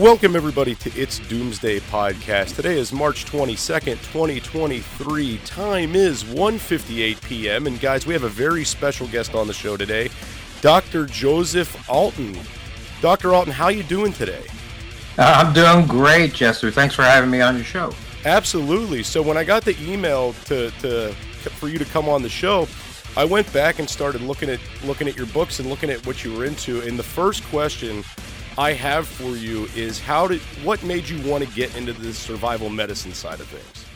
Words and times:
Welcome, 0.00 0.34
everybody, 0.34 0.74
to 0.76 0.90
It's 0.98 1.18
Doomsday 1.18 1.80
Podcast. 1.80 2.56
Today 2.56 2.78
is 2.78 2.90
March 2.90 3.26
22nd, 3.26 3.98
2023. 3.98 5.38
Time 5.44 5.94
is 5.94 6.24
1.58 6.24 7.22
p.m. 7.22 7.66
And, 7.66 7.78
guys, 7.78 8.06
we 8.06 8.14
have 8.14 8.22
a 8.22 8.28
very 8.30 8.64
special 8.64 9.06
guest 9.08 9.34
on 9.34 9.46
the 9.46 9.52
show 9.52 9.76
today, 9.76 10.08
Dr. 10.62 11.04
Joseph 11.04 11.86
Alton. 11.86 12.34
Dr. 13.02 13.34
Alton, 13.34 13.52
how 13.52 13.68
you 13.68 13.82
doing 13.82 14.14
today? 14.14 14.42
Uh, 15.18 15.44
I'm 15.44 15.52
doing 15.52 15.86
great, 15.86 16.32
Jester. 16.32 16.70
Thanks 16.70 16.94
for 16.94 17.02
having 17.02 17.30
me 17.30 17.42
on 17.42 17.56
your 17.56 17.64
show. 17.64 17.92
Absolutely. 18.24 19.02
So 19.02 19.20
when 19.20 19.36
I 19.36 19.44
got 19.44 19.66
the 19.66 19.76
email 19.82 20.32
to, 20.46 20.70
to 20.80 21.12
for 21.12 21.68
you 21.68 21.78
to 21.78 21.84
come 21.84 22.08
on 22.08 22.22
the 22.22 22.30
show, 22.30 22.66
I 23.18 23.26
went 23.26 23.52
back 23.52 23.80
and 23.80 23.90
started 23.90 24.22
looking 24.22 24.48
at 24.48 24.60
looking 24.82 25.08
at 25.08 25.16
your 25.16 25.26
books 25.26 25.58
and 25.58 25.68
looking 25.68 25.90
at 25.90 26.06
what 26.06 26.24
you 26.24 26.32
were 26.32 26.46
into. 26.46 26.80
And 26.80 26.98
the 26.98 27.02
first 27.02 27.44
question 27.44 28.02
I 28.60 28.74
have 28.74 29.08
for 29.08 29.38
you 29.38 29.70
is 29.74 29.98
how 29.98 30.26
did 30.26 30.42
what 30.62 30.82
made 30.84 31.08
you 31.08 31.18
want 31.26 31.42
to 31.42 31.50
get 31.54 31.74
into 31.78 31.94
the 31.94 32.12
survival 32.12 32.68
medicine 32.68 33.14
side 33.14 33.40
of 33.40 33.46
things? 33.46 33.86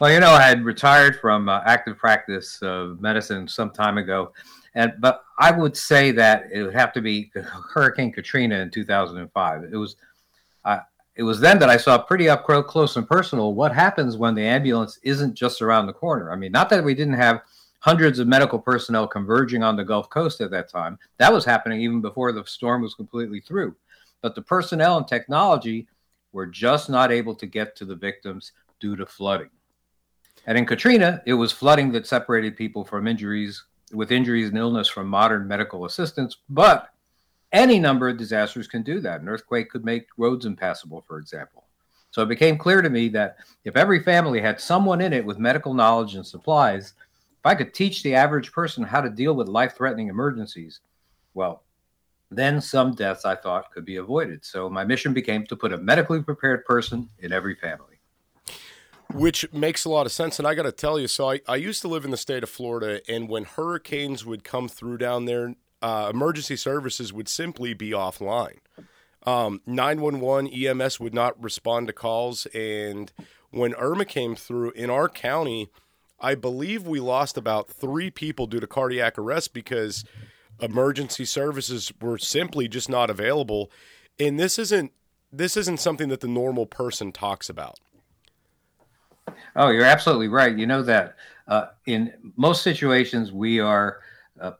Well, 0.00 0.10
you 0.10 0.18
know, 0.18 0.32
I 0.32 0.42
had 0.42 0.64
retired 0.64 1.20
from 1.20 1.48
uh, 1.48 1.60
active 1.64 1.96
practice 1.96 2.58
of 2.60 3.00
medicine 3.00 3.46
some 3.46 3.70
time 3.70 3.98
ago, 3.98 4.32
and 4.74 4.94
but 4.98 5.22
I 5.38 5.52
would 5.52 5.76
say 5.76 6.10
that 6.10 6.46
it 6.52 6.64
would 6.64 6.74
have 6.74 6.92
to 6.94 7.00
be 7.00 7.30
Hurricane 7.72 8.10
Katrina 8.10 8.58
in 8.58 8.68
2005. 8.72 9.62
It 9.72 9.76
was, 9.76 9.94
uh, 10.64 10.80
it 11.14 11.22
was 11.22 11.38
then 11.38 11.60
that 11.60 11.70
I 11.70 11.76
saw 11.76 11.98
pretty 11.98 12.28
up 12.28 12.44
close 12.44 12.96
and 12.96 13.06
personal 13.06 13.54
what 13.54 13.72
happens 13.72 14.16
when 14.16 14.34
the 14.34 14.42
ambulance 14.42 14.98
isn't 15.04 15.34
just 15.34 15.62
around 15.62 15.86
the 15.86 15.92
corner. 15.92 16.32
I 16.32 16.34
mean, 16.34 16.50
not 16.50 16.68
that 16.70 16.82
we 16.82 16.96
didn't 16.96 17.14
have 17.14 17.42
hundreds 17.82 18.20
of 18.20 18.28
medical 18.28 18.60
personnel 18.60 19.08
converging 19.08 19.64
on 19.64 19.74
the 19.74 19.84
Gulf 19.84 20.08
Coast 20.08 20.40
at 20.40 20.52
that 20.52 20.68
time. 20.68 20.96
That 21.18 21.32
was 21.32 21.44
happening 21.44 21.80
even 21.80 22.00
before 22.00 22.30
the 22.30 22.44
storm 22.46 22.82
was 22.82 22.94
completely 22.94 23.40
through. 23.40 23.74
But 24.20 24.36
the 24.36 24.42
personnel 24.42 24.98
and 24.98 25.08
technology 25.08 25.88
were 26.30 26.46
just 26.46 26.88
not 26.88 27.10
able 27.10 27.34
to 27.34 27.44
get 27.44 27.74
to 27.76 27.84
the 27.84 27.96
victims 27.96 28.52
due 28.78 28.94
to 28.94 29.04
flooding. 29.04 29.50
And 30.46 30.56
in 30.56 30.64
Katrina, 30.64 31.22
it 31.26 31.34
was 31.34 31.50
flooding 31.50 31.90
that 31.90 32.06
separated 32.06 32.56
people 32.56 32.84
from 32.84 33.08
injuries, 33.08 33.64
with 33.92 34.12
injuries 34.12 34.50
and 34.50 34.58
illness 34.58 34.88
from 34.88 35.08
modern 35.08 35.48
medical 35.48 35.84
assistance. 35.84 36.36
But 36.48 36.88
any 37.50 37.80
number 37.80 38.08
of 38.08 38.16
disasters 38.16 38.68
can 38.68 38.84
do 38.84 39.00
that. 39.00 39.22
An 39.22 39.28
earthquake 39.28 39.70
could 39.70 39.84
make 39.84 40.06
roads 40.16 40.46
impassable, 40.46 41.04
for 41.08 41.18
example. 41.18 41.64
So 42.12 42.22
it 42.22 42.28
became 42.28 42.58
clear 42.58 42.80
to 42.80 42.90
me 42.90 43.08
that 43.08 43.38
if 43.64 43.76
every 43.76 44.04
family 44.04 44.40
had 44.40 44.60
someone 44.60 45.00
in 45.00 45.12
it 45.12 45.24
with 45.24 45.40
medical 45.40 45.74
knowledge 45.74 46.14
and 46.14 46.24
supplies, 46.24 46.94
if 47.42 47.46
I 47.46 47.56
could 47.56 47.74
teach 47.74 48.04
the 48.04 48.14
average 48.14 48.52
person 48.52 48.84
how 48.84 49.00
to 49.00 49.10
deal 49.10 49.34
with 49.34 49.48
life 49.48 49.74
threatening 49.76 50.06
emergencies, 50.06 50.78
well, 51.34 51.64
then 52.30 52.60
some 52.60 52.94
deaths 52.94 53.24
I 53.24 53.34
thought 53.34 53.72
could 53.72 53.84
be 53.84 53.96
avoided. 53.96 54.44
So 54.44 54.70
my 54.70 54.84
mission 54.84 55.12
became 55.12 55.44
to 55.46 55.56
put 55.56 55.72
a 55.72 55.76
medically 55.76 56.22
prepared 56.22 56.64
person 56.64 57.08
in 57.18 57.32
every 57.32 57.56
family. 57.56 57.98
Which 59.12 59.52
makes 59.52 59.84
a 59.84 59.90
lot 59.90 60.06
of 60.06 60.12
sense. 60.12 60.38
And 60.38 60.46
I 60.46 60.54
got 60.54 60.62
to 60.62 60.72
tell 60.72 61.00
you, 61.00 61.08
so 61.08 61.32
I, 61.32 61.40
I 61.48 61.56
used 61.56 61.82
to 61.82 61.88
live 61.88 62.04
in 62.04 62.12
the 62.12 62.16
state 62.16 62.44
of 62.44 62.48
Florida, 62.48 63.00
and 63.08 63.28
when 63.28 63.42
hurricanes 63.42 64.24
would 64.24 64.44
come 64.44 64.68
through 64.68 64.98
down 64.98 65.24
there, 65.24 65.56
uh, 65.82 66.10
emergency 66.14 66.54
services 66.54 67.12
would 67.12 67.28
simply 67.28 67.74
be 67.74 67.90
offline. 67.90 68.58
Um, 69.26 69.62
911 69.66 70.46
EMS 70.46 71.00
would 71.00 71.12
not 71.12 71.42
respond 71.42 71.88
to 71.88 71.92
calls. 71.92 72.46
And 72.54 73.10
when 73.50 73.74
Irma 73.74 74.04
came 74.04 74.36
through 74.36 74.70
in 74.70 74.90
our 74.90 75.08
county, 75.08 75.70
I 76.22 76.36
believe 76.36 76.86
we 76.86 77.00
lost 77.00 77.36
about 77.36 77.68
three 77.68 78.10
people 78.10 78.46
due 78.46 78.60
to 78.60 78.66
cardiac 78.66 79.18
arrest 79.18 79.52
because 79.52 80.04
emergency 80.60 81.24
services 81.24 81.92
were 82.00 82.16
simply 82.16 82.68
just 82.68 82.88
not 82.88 83.10
available. 83.10 83.70
And 84.20 84.38
this 84.38 84.58
isn't 84.58 84.92
this 85.32 85.56
isn't 85.56 85.80
something 85.80 86.08
that 86.10 86.20
the 86.20 86.28
normal 86.28 86.66
person 86.66 87.10
talks 87.10 87.48
about. 87.48 87.80
Oh, 89.56 89.68
you're 89.70 89.84
absolutely 89.84 90.28
right. 90.28 90.56
You 90.56 90.66
know 90.66 90.82
that 90.82 91.16
uh, 91.48 91.68
in 91.86 92.12
most 92.36 92.62
situations 92.62 93.32
we 93.32 93.58
are, 93.58 94.00
uh, 94.40 94.52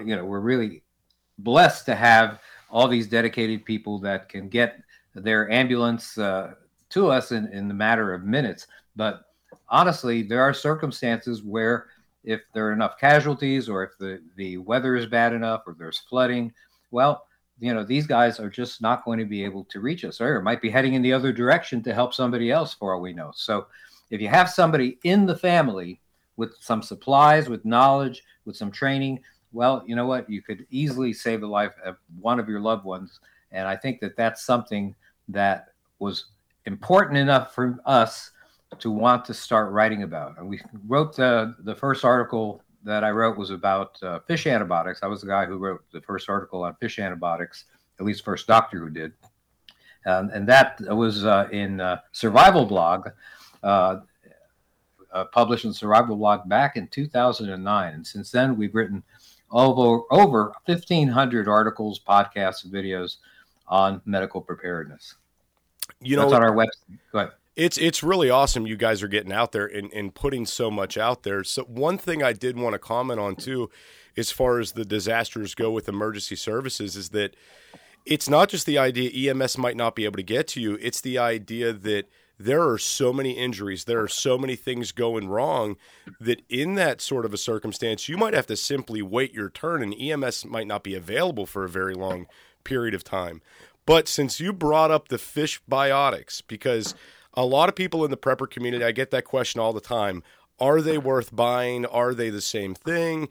you 0.00 0.16
know, 0.16 0.24
we're 0.24 0.40
really 0.40 0.82
blessed 1.38 1.86
to 1.86 1.94
have 1.94 2.40
all 2.70 2.88
these 2.88 3.06
dedicated 3.06 3.64
people 3.64 3.98
that 4.00 4.28
can 4.28 4.48
get 4.48 4.82
their 5.14 5.50
ambulance 5.50 6.16
uh, 6.16 6.54
to 6.88 7.10
us 7.10 7.32
in, 7.32 7.46
in 7.52 7.68
the 7.68 7.74
matter 7.74 8.14
of 8.14 8.24
minutes. 8.24 8.66
But 8.96 9.31
honestly, 9.72 10.22
there 10.22 10.42
are 10.42 10.54
circumstances 10.54 11.42
where 11.42 11.86
if 12.22 12.42
there 12.54 12.68
are 12.68 12.72
enough 12.72 12.98
casualties 13.00 13.68
or 13.68 13.82
if 13.82 13.98
the, 13.98 14.22
the 14.36 14.58
weather 14.58 14.94
is 14.94 15.06
bad 15.06 15.32
enough 15.32 15.62
or 15.66 15.74
there's 15.76 15.98
flooding, 15.98 16.52
well, 16.92 17.26
you 17.58 17.72
know, 17.74 17.82
these 17.82 18.06
guys 18.06 18.38
are 18.38 18.50
just 18.50 18.80
not 18.80 19.04
going 19.04 19.18
to 19.18 19.24
be 19.24 19.42
able 19.44 19.64
to 19.64 19.80
reach 19.80 20.04
us 20.04 20.20
or 20.20 20.40
might 20.42 20.60
be 20.60 20.70
heading 20.70 20.94
in 20.94 21.02
the 21.02 21.12
other 21.12 21.32
direction 21.32 21.82
to 21.82 21.94
help 21.94 22.12
somebody 22.14 22.50
else 22.50 22.74
for 22.74 22.94
all 22.94 23.00
we 23.00 23.12
know. 23.12 23.32
So 23.34 23.66
if 24.10 24.20
you 24.20 24.28
have 24.28 24.50
somebody 24.50 24.98
in 25.04 25.26
the 25.26 25.36
family 25.36 26.00
with 26.36 26.54
some 26.60 26.82
supplies, 26.82 27.48
with 27.48 27.64
knowledge, 27.64 28.22
with 28.44 28.56
some 28.56 28.70
training, 28.70 29.20
well, 29.52 29.82
you 29.86 29.96
know 29.96 30.06
what? 30.06 30.28
You 30.28 30.42
could 30.42 30.66
easily 30.70 31.12
save 31.12 31.40
the 31.40 31.46
life 31.46 31.74
of 31.84 31.96
one 32.20 32.38
of 32.38 32.48
your 32.48 32.60
loved 32.60 32.84
ones. 32.84 33.20
And 33.52 33.66
I 33.66 33.76
think 33.76 34.00
that 34.00 34.16
that's 34.16 34.42
something 34.42 34.94
that 35.28 35.68
was 35.98 36.26
important 36.66 37.18
enough 37.18 37.54
for 37.54 37.78
us 37.86 38.31
to 38.78 38.90
want 38.90 39.24
to 39.26 39.34
start 39.34 39.72
writing 39.72 40.02
about. 40.02 40.38
And 40.38 40.48
we 40.48 40.60
wrote 40.86 41.16
the, 41.16 41.54
the 41.60 41.74
first 41.74 42.04
article 42.04 42.62
that 42.84 43.04
I 43.04 43.10
wrote 43.10 43.36
was 43.36 43.50
about 43.50 44.02
uh, 44.02 44.20
fish 44.20 44.46
antibiotics. 44.46 45.00
I 45.02 45.06
was 45.06 45.20
the 45.20 45.26
guy 45.26 45.46
who 45.46 45.58
wrote 45.58 45.84
the 45.92 46.00
first 46.00 46.28
article 46.28 46.64
on 46.64 46.74
fish 46.76 46.98
antibiotics, 46.98 47.64
at 48.00 48.06
least 48.06 48.24
first 48.24 48.46
doctor 48.46 48.78
who 48.78 48.90
did. 48.90 49.12
Um, 50.04 50.30
and 50.32 50.48
that 50.48 50.80
was 50.80 51.24
uh, 51.24 51.48
in 51.52 51.80
uh, 51.80 52.00
Survival 52.10 52.66
Blog, 52.66 53.08
uh, 53.62 54.00
uh, 55.12 55.24
published 55.26 55.64
in 55.64 55.72
Survival 55.72 56.16
Blog 56.16 56.48
back 56.48 56.76
in 56.76 56.88
2009. 56.88 57.94
And 57.94 58.06
since 58.06 58.30
then, 58.30 58.56
we've 58.56 58.74
written 58.74 59.04
over, 59.50 60.02
over 60.10 60.52
1,500 60.64 61.46
articles, 61.46 62.00
podcasts, 62.00 62.64
and 62.64 62.72
videos 62.72 63.18
on 63.68 64.02
medical 64.06 64.40
preparedness. 64.40 65.14
You 66.00 66.16
know, 66.16 66.22
That's 66.22 66.34
on 66.34 66.42
our 66.42 66.56
website. 66.56 66.98
Go 67.12 67.18
ahead 67.20 67.32
it's 67.54 67.76
it's 67.76 68.02
really 68.02 68.30
awesome 68.30 68.66
you 68.66 68.76
guys 68.76 69.02
are 69.02 69.08
getting 69.08 69.32
out 69.32 69.52
there 69.52 69.66
and, 69.66 69.92
and 69.92 70.14
putting 70.14 70.46
so 70.46 70.70
much 70.70 70.96
out 70.96 71.22
there. 71.22 71.44
So 71.44 71.64
one 71.64 71.98
thing 71.98 72.22
I 72.22 72.32
did 72.32 72.58
want 72.58 72.74
to 72.74 72.78
comment 72.78 73.20
on 73.20 73.36
too, 73.36 73.70
as 74.16 74.30
far 74.30 74.58
as 74.58 74.72
the 74.72 74.84
disasters 74.84 75.54
go 75.54 75.70
with 75.70 75.88
emergency 75.88 76.36
services, 76.36 76.96
is 76.96 77.10
that 77.10 77.36
it's 78.04 78.28
not 78.28 78.48
just 78.48 78.66
the 78.66 78.78
idea 78.78 79.30
EMS 79.30 79.58
might 79.58 79.76
not 79.76 79.94
be 79.94 80.04
able 80.04 80.16
to 80.16 80.22
get 80.22 80.48
to 80.48 80.60
you. 80.60 80.78
It's 80.80 81.00
the 81.00 81.18
idea 81.18 81.72
that 81.72 82.08
there 82.38 82.66
are 82.68 82.78
so 82.78 83.12
many 83.12 83.32
injuries, 83.32 83.84
there 83.84 84.00
are 84.00 84.08
so 84.08 84.36
many 84.36 84.56
things 84.56 84.90
going 84.90 85.28
wrong 85.28 85.76
that 86.20 86.42
in 86.48 86.74
that 86.74 87.00
sort 87.00 87.24
of 87.24 87.32
a 87.32 87.38
circumstance, 87.38 88.08
you 88.08 88.16
might 88.16 88.34
have 88.34 88.46
to 88.46 88.56
simply 88.56 89.02
wait 89.02 89.32
your 89.32 89.48
turn, 89.48 89.82
and 89.82 89.94
EMS 89.94 90.46
might 90.46 90.66
not 90.66 90.82
be 90.82 90.94
available 90.94 91.46
for 91.46 91.64
a 91.64 91.68
very 91.68 91.94
long 91.94 92.26
period 92.64 92.94
of 92.94 93.04
time. 93.04 93.42
But 93.86 94.08
since 94.08 94.40
you 94.40 94.52
brought 94.52 94.90
up 94.90 95.08
the 95.08 95.18
fish 95.18 95.60
biotics, 95.70 96.42
because 96.46 96.94
a 97.34 97.44
lot 97.44 97.68
of 97.68 97.74
people 97.74 98.04
in 98.04 98.10
the 98.10 98.16
prepper 98.16 98.48
community, 98.48 98.84
I 98.84 98.92
get 98.92 99.10
that 99.10 99.24
question 99.24 99.60
all 99.60 99.72
the 99.72 99.80
time. 99.80 100.22
Are 100.58 100.80
they 100.80 100.98
worth 100.98 101.34
buying? 101.34 101.86
Are 101.86 102.14
they 102.14 102.30
the 102.30 102.40
same 102.40 102.74
thing? 102.74 103.28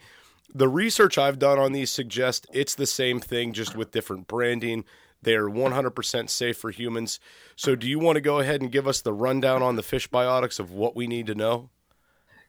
The 0.53 0.67
research 0.67 1.17
I've 1.17 1.39
done 1.39 1.59
on 1.59 1.71
these 1.71 1.91
suggests 1.91 2.45
it's 2.51 2.75
the 2.75 2.85
same 2.85 3.19
thing, 3.19 3.53
just 3.53 3.75
with 3.75 3.91
different 3.91 4.27
branding. 4.27 4.83
They're 5.21 5.47
100% 5.47 6.29
safe 6.29 6.57
for 6.57 6.71
humans. 6.71 7.19
So, 7.55 7.75
do 7.75 7.87
you 7.87 7.99
want 7.99 8.15
to 8.15 8.21
go 8.21 8.39
ahead 8.39 8.61
and 8.61 8.71
give 8.71 8.87
us 8.87 9.01
the 9.01 9.13
rundown 9.13 9.61
on 9.61 9.75
the 9.75 9.83
fish 9.83 10.09
biotics 10.09 10.59
of 10.59 10.71
what 10.71 10.95
we 10.95 11.07
need 11.07 11.27
to 11.27 11.35
know? 11.35 11.69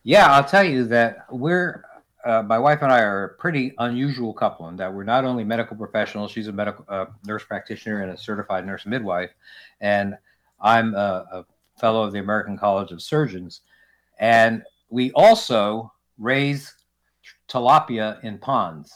Yeah, 0.02 0.32
I'll 0.32 0.44
tell 0.44 0.64
you 0.64 0.84
that 0.86 1.26
we're 1.30 1.84
uh, 2.24 2.42
my 2.42 2.58
wife 2.58 2.82
and 2.82 2.92
I 2.92 3.00
are 3.00 3.24
a 3.24 3.28
pretty 3.34 3.74
unusual 3.78 4.32
couple 4.32 4.68
in 4.68 4.76
that 4.76 4.92
we're 4.92 5.04
not 5.04 5.24
only 5.24 5.44
medical 5.44 5.76
professionals. 5.76 6.30
She's 6.30 6.46
a 6.46 6.52
medical 6.52 6.84
uh, 6.88 7.06
nurse 7.26 7.44
practitioner 7.44 8.02
and 8.02 8.12
a 8.12 8.16
certified 8.16 8.64
nurse 8.64 8.86
midwife, 8.86 9.30
and 9.80 10.16
I'm 10.62 10.94
a, 10.94 11.26
a, 11.32 11.44
fellow 11.80 12.04
of 12.04 12.12
the 12.12 12.20
American 12.20 12.56
College 12.56 12.92
of 12.92 13.02
Surgeons. 13.02 13.62
And 14.18 14.62
we 14.88 15.10
also 15.12 15.92
raise 16.18 16.72
tilapia 17.48 18.22
in 18.22 18.38
ponds. 18.38 18.92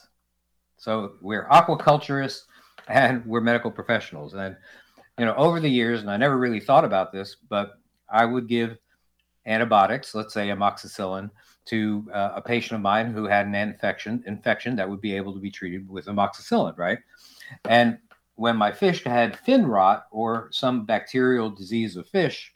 So 0.76 1.14
we're 1.20 1.48
aquaculturists 1.48 2.42
and 2.86 3.24
we're 3.26 3.40
medical 3.40 3.70
professionals. 3.70 4.34
And 4.34 4.56
you 5.18 5.24
know, 5.24 5.34
over 5.34 5.58
the 5.58 5.68
years, 5.68 6.00
and 6.02 6.10
I 6.10 6.16
never 6.16 6.36
really 6.36 6.60
thought 6.60 6.84
about 6.84 7.12
this, 7.12 7.36
but 7.48 7.78
I 8.08 8.24
would 8.24 8.46
give 8.46 8.76
antibiotics, 9.46 10.14
let's 10.14 10.34
say 10.34 10.48
amoxicillin, 10.48 11.30
to 11.66 12.06
uh, 12.12 12.32
a 12.36 12.42
patient 12.42 12.76
of 12.76 12.82
mine 12.82 13.12
who 13.12 13.24
had 13.24 13.46
an 13.46 13.54
infection 13.54 14.22
infection 14.26 14.76
that 14.76 14.88
would 14.88 15.00
be 15.00 15.16
able 15.16 15.32
to 15.32 15.40
be 15.40 15.50
treated 15.50 15.88
with 15.88 16.06
amoxicillin, 16.06 16.76
right? 16.78 16.98
And 17.64 17.98
when 18.36 18.56
my 18.56 18.70
fish 18.70 19.02
had 19.02 19.38
fin 19.40 19.66
rot 19.66 20.06
or 20.10 20.48
some 20.52 20.84
bacterial 20.84 21.50
disease 21.50 21.96
of 21.96 22.08
fish, 22.08 22.54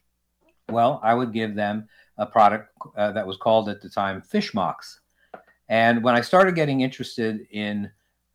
well, 0.69 1.01
I 1.03 1.15
would 1.15 1.33
give 1.33 1.55
them 1.55 1.89
a 2.19 2.27
product 2.27 2.71
uh, 2.97 3.13
that 3.13 3.27
was 3.27 3.39
called 3.39 3.69
at 3.69 3.81
the 3.81 3.89
time 3.89 4.21
Fish 4.21 4.55
Mox. 4.55 5.01
And 5.69 6.05
when 6.05 6.15
I 6.15 6.21
started 6.21 6.55
getting 6.55 6.83
interested 6.83 7.47
in 7.51 7.91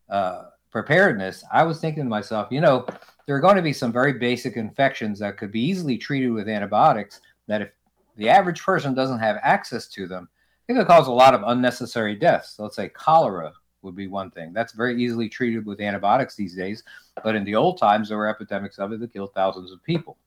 uh, 0.08 0.44
preparedness, 0.70 1.44
I 1.52 1.62
was 1.62 1.80
thinking 1.80 2.04
to 2.04 2.08
myself, 2.08 2.48
you 2.50 2.60
know, 2.60 2.86
there 3.26 3.36
are 3.36 3.40
going 3.40 3.56
to 3.56 3.62
be 3.62 3.72
some 3.72 3.92
very 3.92 4.14
basic 4.14 4.56
infections 4.56 5.18
that 5.20 5.36
could 5.36 5.52
be 5.52 5.60
easily 5.60 5.98
treated 5.98 6.30
with 6.30 6.48
antibiotics 6.48 7.20
that 7.46 7.62
if 7.62 7.70
the 8.16 8.28
average 8.28 8.62
person 8.62 8.94
doesn't 8.94 9.18
have 9.18 9.38
access 9.42 9.86
to 9.88 10.06
them, 10.06 10.28
it 10.68 10.74
could 10.74 10.86
cause 10.86 11.06
a 11.06 11.12
lot 11.12 11.34
of 11.34 11.42
unnecessary 11.46 12.16
deaths. 12.16 12.56
So 12.56 12.64
let's 12.64 12.76
say 12.76 12.88
cholera 12.88 13.52
would 13.86 13.96
be 13.96 14.08
one 14.08 14.30
thing. 14.30 14.52
That's 14.52 14.74
very 14.74 15.02
easily 15.02 15.30
treated 15.30 15.64
with 15.64 15.80
antibiotics 15.80 16.34
these 16.34 16.54
days. 16.54 16.82
But 17.24 17.34
in 17.34 17.44
the 17.44 17.54
old 17.54 17.78
times, 17.78 18.08
there 18.08 18.18
were 18.18 18.28
epidemics 18.28 18.78
of 18.78 18.92
it 18.92 19.00
that 19.00 19.12
killed 19.14 19.32
thousands 19.32 19.72
of 19.72 19.82
people. 19.82 20.18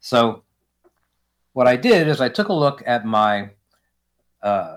So 0.00 0.42
what 1.54 1.66
I 1.66 1.76
did 1.76 2.08
is 2.08 2.20
I 2.20 2.28
took 2.28 2.48
a 2.48 2.52
look 2.52 2.82
at 2.84 3.06
my 3.06 3.48
uh, 4.42 4.76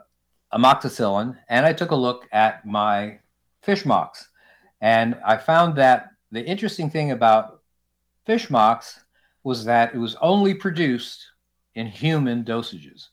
amoxicillin 0.54 1.38
and 1.50 1.66
I 1.66 1.74
took 1.74 1.92
a 1.92 1.96
look 1.96 2.28
at 2.32 2.66
my 2.66 3.20
fish 3.62 3.86
mox. 3.86 4.30
And 4.80 5.18
I 5.26 5.36
found 5.36 5.76
that 5.76 6.12
the 6.32 6.46
interesting 6.46 6.90
thing 6.90 7.12
about 7.12 7.62
fish 8.26 8.50
mox 8.50 9.02
was 9.44 9.66
that 9.66 9.94
it 9.94 9.98
was 9.98 10.16
only 10.22 10.54
produced 10.54 11.26
in 11.76 11.88
human 11.88 12.44
dosages. 12.44 13.10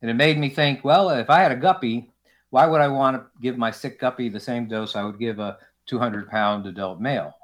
And 0.00 0.10
it 0.10 0.14
made 0.14 0.38
me 0.38 0.48
think, 0.48 0.84
well, 0.84 1.10
if 1.10 1.28
I 1.28 1.40
had 1.40 1.52
a 1.52 1.56
guppy, 1.56 2.12
why 2.50 2.66
would 2.66 2.80
I 2.80 2.88
want 2.88 3.16
to 3.16 3.26
give 3.40 3.58
my 3.58 3.70
sick 3.70 4.00
guppy 4.00 4.28
the 4.28 4.40
same 4.40 4.68
dose 4.68 4.96
I 4.96 5.04
would 5.04 5.18
give 5.18 5.38
a 5.38 5.58
200 5.86 6.28
pound 6.28 6.66
adult 6.66 7.00
male, 7.00 7.34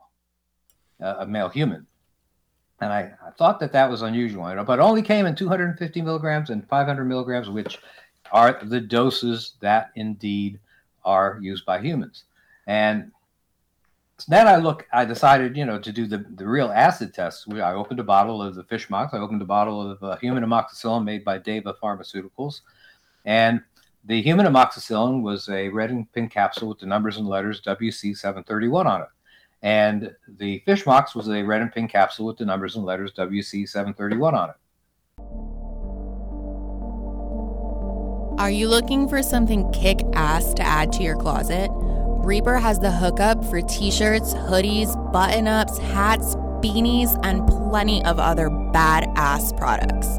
uh, 1.00 1.16
a 1.20 1.26
male 1.26 1.48
human? 1.48 1.86
And 2.80 2.92
I, 2.92 3.12
I, 3.24 3.30
thought 3.30 3.60
that 3.60 3.72
that 3.72 3.88
was 3.88 4.02
unusual, 4.02 4.62
but 4.64 4.80
only 4.80 5.00
came 5.00 5.26
in 5.26 5.36
250 5.36 6.02
milligrams 6.02 6.50
and 6.50 6.68
500 6.68 7.04
milligrams, 7.04 7.48
which 7.48 7.78
are 8.32 8.58
the 8.64 8.80
doses 8.80 9.54
that 9.60 9.90
indeed 9.94 10.58
are 11.04 11.38
used 11.40 11.64
by 11.64 11.80
humans. 11.80 12.24
And 12.66 13.12
then 14.28 14.46
I 14.46 14.56
look, 14.56 14.86
I 14.92 15.04
decided, 15.04 15.56
you 15.56 15.64
know, 15.64 15.78
to 15.78 15.92
do 15.92 16.06
the, 16.06 16.24
the 16.36 16.46
real 16.46 16.70
acid 16.70 17.14
test. 17.14 17.46
I 17.52 17.74
opened 17.74 18.00
a 18.00 18.04
bottle 18.04 18.42
of 18.42 18.54
the 18.54 18.64
fish 18.64 18.88
mox. 18.88 19.12
I 19.12 19.18
opened 19.18 19.42
a 19.42 19.46
bottle 19.46 19.90
of 19.90 20.02
uh, 20.02 20.16
human 20.16 20.44
amoxicillin 20.44 21.04
made 21.04 21.24
by 21.24 21.38
Teva 21.38 21.74
Pharmaceuticals. 21.82 22.60
And 23.24 23.62
the 24.06 24.20
human 24.20 24.46
amoxicillin 24.46 25.22
was 25.22 25.48
a 25.48 25.68
red 25.70 25.90
and 25.90 26.10
pink 26.12 26.30
capsule 26.30 26.68
with 26.68 26.78
the 26.78 26.86
numbers 26.86 27.16
and 27.16 27.26
letters 27.26 27.62
WC731 27.62 28.86
on 28.86 29.02
it. 29.02 29.08
And 29.62 30.14
the 30.38 30.58
fish 30.66 30.84
mox 30.84 31.14
was 31.14 31.28
a 31.30 31.42
red 31.42 31.62
and 31.62 31.72
pink 31.72 31.90
capsule 31.90 32.26
with 32.26 32.36
the 32.36 32.44
numbers 32.44 32.76
and 32.76 32.84
letters 32.84 33.12
WC731 33.14 34.32
on 34.34 34.50
it. 34.50 34.56
Are 38.38 38.50
you 38.50 38.68
looking 38.68 39.08
for 39.08 39.22
something 39.22 39.70
kick 39.72 40.00
ass 40.12 40.52
to 40.54 40.62
add 40.62 40.92
to 40.94 41.02
your 41.02 41.16
closet? 41.16 41.70
Reaper 41.72 42.58
has 42.58 42.78
the 42.78 42.90
hookup 42.90 43.42
for 43.44 43.62
t 43.62 43.90
shirts, 43.90 44.34
hoodies, 44.34 44.94
button 45.12 45.48
ups, 45.48 45.78
hats, 45.78 46.34
beanies, 46.60 47.18
and 47.22 47.46
plenty 47.46 48.04
of 48.04 48.18
other 48.18 48.50
badass 48.50 49.56
products. 49.56 50.18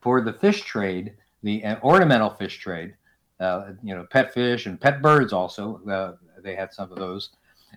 for 0.00 0.20
the 0.20 0.32
fish 0.32 0.62
trade, 0.62 1.14
the 1.42 1.64
uh, 1.64 1.76
ornamental 1.82 2.30
fish 2.30 2.58
trade. 2.58 2.94
Uh, 3.40 3.72
you 3.82 3.94
know, 3.94 4.06
pet 4.10 4.32
fish 4.32 4.66
and 4.66 4.80
pet 4.80 5.02
birds 5.02 5.32
also. 5.32 5.80
Uh, 5.88 6.12
they 6.42 6.54
had 6.54 6.72
some 6.72 6.90
of 6.90 6.98
those, 6.98 7.30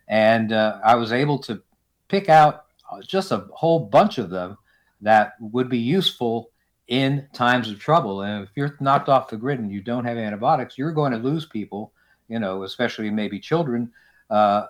and 0.07 0.53
uh, 0.53 0.79
I 0.83 0.95
was 0.95 1.11
able 1.11 1.39
to 1.39 1.61
pick 2.07 2.29
out 2.29 2.65
just 3.05 3.31
a 3.31 3.47
whole 3.51 3.79
bunch 3.79 4.17
of 4.17 4.29
them 4.29 4.57
that 5.01 5.33
would 5.39 5.69
be 5.69 5.77
useful 5.77 6.51
in 6.87 7.27
times 7.33 7.69
of 7.69 7.79
trouble. 7.79 8.21
And 8.21 8.43
if 8.43 8.49
you're 8.55 8.77
knocked 8.79 9.09
off 9.09 9.29
the 9.29 9.37
grid 9.37 9.59
and 9.59 9.71
you 9.71 9.81
don't 9.81 10.05
have 10.05 10.17
antibiotics, 10.17 10.77
you're 10.77 10.93
going 10.93 11.11
to 11.11 11.17
lose 11.17 11.45
people. 11.45 11.91
You 12.29 12.39
know, 12.39 12.63
especially 12.63 13.09
maybe 13.09 13.39
children. 13.39 13.91
Uh, 14.29 14.65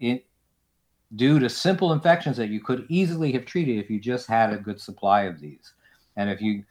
in, 0.00 0.20
due 1.14 1.38
to 1.38 1.48
simple 1.48 1.92
infections 1.92 2.36
that 2.36 2.48
you 2.48 2.60
could 2.60 2.84
easily 2.88 3.30
have 3.32 3.44
treated 3.44 3.78
if 3.78 3.88
you 3.88 4.00
just 4.00 4.26
had 4.26 4.52
a 4.52 4.56
good 4.56 4.80
supply 4.80 5.22
of 5.22 5.40
these. 5.40 5.72
And 6.16 6.28
if 6.28 6.40
you 6.40 6.64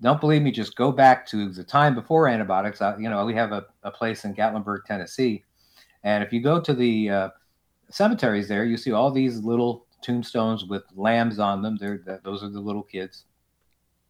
don't 0.00 0.20
believe 0.20 0.42
me, 0.42 0.50
just 0.50 0.76
go 0.76 0.90
back 0.90 1.26
to 1.26 1.50
the 1.50 1.62
time 1.62 1.94
before 1.94 2.26
antibiotics. 2.26 2.80
Uh, 2.80 2.96
you 2.98 3.10
know, 3.10 3.24
we 3.24 3.34
have 3.34 3.52
a, 3.52 3.66
a, 3.82 3.90
place 3.90 4.24
in 4.24 4.34
Gatlinburg, 4.34 4.84
Tennessee. 4.86 5.44
And 6.04 6.24
if 6.24 6.32
you 6.32 6.40
go 6.40 6.60
to 6.60 6.72
the 6.72 7.10
uh, 7.10 7.28
cemeteries 7.92 8.48
there, 8.48 8.64
you 8.64 8.76
see 8.76 8.92
all 8.92 9.10
these 9.10 9.38
little 9.38 9.86
tombstones 10.02 10.64
with 10.64 10.82
lambs 10.94 11.38
on 11.38 11.62
them. 11.62 11.76
They're, 11.78 12.20
those 12.24 12.42
are 12.42 12.48
the 12.48 12.60
little 12.60 12.82
kids. 12.82 13.24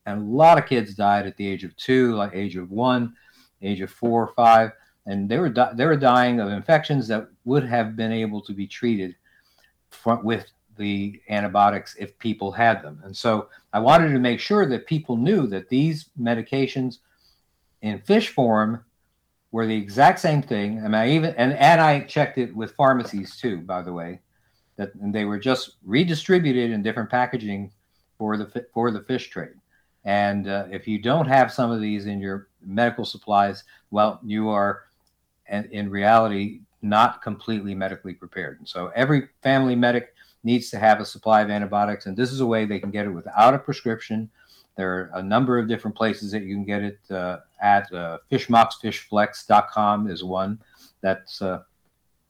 And 0.07 0.21
a 0.21 0.25
lot 0.25 0.59
of 0.59 0.67
kids 0.67 0.95
died 0.95 1.27
at 1.27 1.37
the 1.37 1.47
age 1.47 1.65
of 1.65 1.77
two, 1.77 2.15
like 2.15 2.35
age 2.35 2.57
of 2.57 2.71
one, 2.71 3.15
age 3.61 3.81
of 3.81 3.91
four 3.91 4.23
or 4.23 4.35
five. 4.35 4.73
And 5.07 5.29
they 5.29 5.39
were, 5.39 5.49
di- 5.49 5.73
they 5.75 5.87
were 5.87 5.97
dying 5.97 6.41
of 6.41 6.51
infections 6.51 7.09
that 7.09 7.29
would 7.45 7.65
have 7.65 7.97
been 7.97 8.13
able 8.13 8.41
to 8.43 8.53
be 8.53 8.67
treated 8.67 9.15
with 10.23 10.47
the 10.77 11.21
antibiotics 11.29 11.95
if 11.99 12.19
people 12.19 12.51
had 12.51 12.83
them. 12.83 13.01
And 13.05 13.17
so 13.17 13.49
I 13.73 13.79
wanted 13.79 14.13
to 14.13 14.19
make 14.19 14.41
sure 14.41 14.67
that 14.67 14.87
people 14.87 15.17
knew 15.17 15.47
that 15.49 15.69
these 15.69 16.09
medications 16.21 16.99
in 17.83 18.01
fish 18.01 18.31
form 18.31 18.85
were 19.53 19.67
the 19.67 19.77
exact 19.77 20.19
same 20.19 20.43
thing. 20.43 20.79
And 20.79 20.97
I 20.97 21.11
even 21.11 21.35
and, 21.37 21.53
and 21.53 21.81
I 21.81 22.01
checked 22.01 22.39
it 22.39 22.55
with 22.57 22.75
pharmacies 22.75 23.37
too, 23.37 23.59
by 23.59 23.83
the 23.83 23.93
way, 23.93 24.21
that 24.77 24.91
they 24.95 25.25
were 25.25 25.39
just 25.39 25.77
redistributed 25.85 26.71
in 26.71 26.83
different 26.83 27.11
packaging 27.11 27.71
for 28.19 28.37
the 28.37 28.67
for 28.75 28.91
the 28.91 29.03
fish 29.03 29.31
trade. 29.31 29.55
And 30.05 30.49
uh, 30.49 30.67
if 30.71 30.89
you 30.89 31.01
don't 31.01 31.29
have 31.29 31.53
some 31.53 31.71
of 31.71 31.81
these 31.81 32.07
in 32.07 32.19
your 32.21 32.49
medical 32.65 33.05
supplies, 33.05 33.63
well, 33.93 34.19
you 34.25 34.49
are, 34.49 34.85
in, 35.49 35.69
in 35.71 35.91
reality, 35.91 36.63
not 36.81 37.23
completely 37.23 37.75
medically 37.75 38.15
prepared. 38.15 38.59
And 38.59 38.69
so 38.69 38.91
every 38.97 39.29
family 39.43 39.77
medic 39.77 40.15
needs 40.43 40.71
to 40.71 40.79
have 40.79 41.01
a 41.01 41.05
supply 41.05 41.43
of 41.43 41.51
antibiotics, 41.51 42.07
and 42.07 42.17
this 42.17 42.33
is 42.33 42.41
a 42.41 42.47
way 42.47 42.65
they 42.65 42.81
can 42.81 42.91
get 42.91 43.07
it 43.07 43.11
without 43.11 43.55
a 43.55 43.59
prescription. 43.59 44.29
There 44.77 44.93
are 44.93 45.11
a 45.15 45.23
number 45.23 45.59
of 45.59 45.69
different 45.69 45.97
places 45.97 46.33
that 46.33 46.43
you 46.43 46.55
can 46.55 46.65
get 46.65 46.83
it 46.83 46.99
uh, 47.11 47.39
at. 47.61 47.93
Uh, 47.93 48.19
fishmoxfishflex.com 48.31 50.09
is 50.09 50.25
one 50.25 50.59
that's 51.01 51.43
uh, 51.43 51.63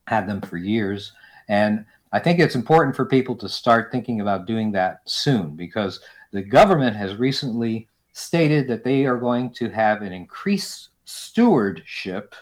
had 0.07 0.27
them 0.27 0.41
for 0.41 0.57
years. 0.57 1.13
And 1.47 1.85
I 2.11 2.19
think 2.19 2.39
it's 2.39 2.55
important 2.55 2.95
for 2.95 3.05
people 3.05 3.35
to 3.37 3.49
start 3.49 3.91
thinking 3.91 4.21
about 4.21 4.45
doing 4.45 4.71
that 4.73 4.99
soon 5.05 5.55
because 5.55 5.99
the 6.31 6.41
government 6.41 6.95
has 6.95 7.15
recently 7.15 7.87
stated 8.11 8.67
that 8.67 8.83
they 8.83 9.05
are 9.05 9.17
going 9.17 9.51
to 9.51 9.69
have 9.69 10.01
an 10.01 10.13
increased 10.13 10.89
stewardship, 11.05 12.35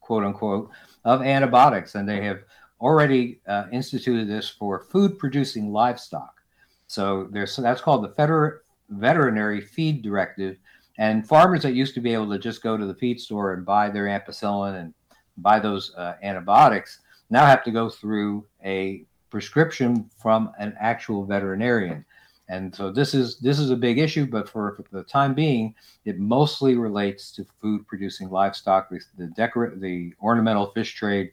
quote 0.00 0.24
unquote, 0.24 0.70
of 1.04 1.22
antibiotics, 1.22 1.94
and 1.94 2.08
they 2.08 2.22
have 2.24 2.40
already 2.80 3.40
uh, 3.46 3.64
instituted 3.72 4.28
this 4.28 4.48
for 4.48 4.80
food 4.80 5.18
producing 5.18 5.72
livestock. 5.72 6.40
So 6.86 7.28
there's 7.30 7.56
that's 7.56 7.80
called 7.80 8.04
the 8.04 8.14
Federal 8.14 8.60
Veterinary 8.88 9.60
Feed 9.60 10.02
Directive, 10.02 10.56
and 10.98 11.26
farmers 11.26 11.62
that 11.62 11.74
used 11.74 11.94
to 11.94 12.00
be 12.00 12.14
able 12.14 12.30
to 12.30 12.38
just 12.38 12.62
go 12.62 12.76
to 12.76 12.86
the 12.86 12.94
feed 12.94 13.20
store 13.20 13.52
and 13.54 13.64
buy 13.64 13.90
their 13.90 14.04
ampicillin 14.04 14.80
and 14.80 14.94
buy 15.38 15.58
those 15.58 15.92
uh, 15.96 16.14
antibiotics 16.22 17.00
now 17.30 17.46
have 17.46 17.64
to 17.64 17.70
go 17.70 17.88
through 17.88 18.46
a 18.64 19.04
prescription 19.30 20.08
from 20.20 20.52
an 20.58 20.74
actual 20.78 21.24
veterinarian. 21.24 22.04
And 22.48 22.74
so 22.74 22.92
this 22.92 23.14
is 23.14 23.38
this 23.38 23.58
is 23.58 23.70
a 23.70 23.76
big 23.76 23.98
issue, 23.98 24.26
but 24.26 24.48
for, 24.48 24.76
for 24.76 24.96
the 24.96 25.02
time 25.04 25.34
being, 25.34 25.74
it 26.04 26.18
mostly 26.18 26.76
relates 26.76 27.32
to 27.32 27.46
food 27.60 27.86
producing 27.86 28.28
livestock. 28.28 28.90
The, 28.90 29.00
the 29.16 29.26
decor- 29.28 29.74
the 29.80 30.12
ornamental 30.22 30.66
fish 30.72 30.94
trade, 30.94 31.32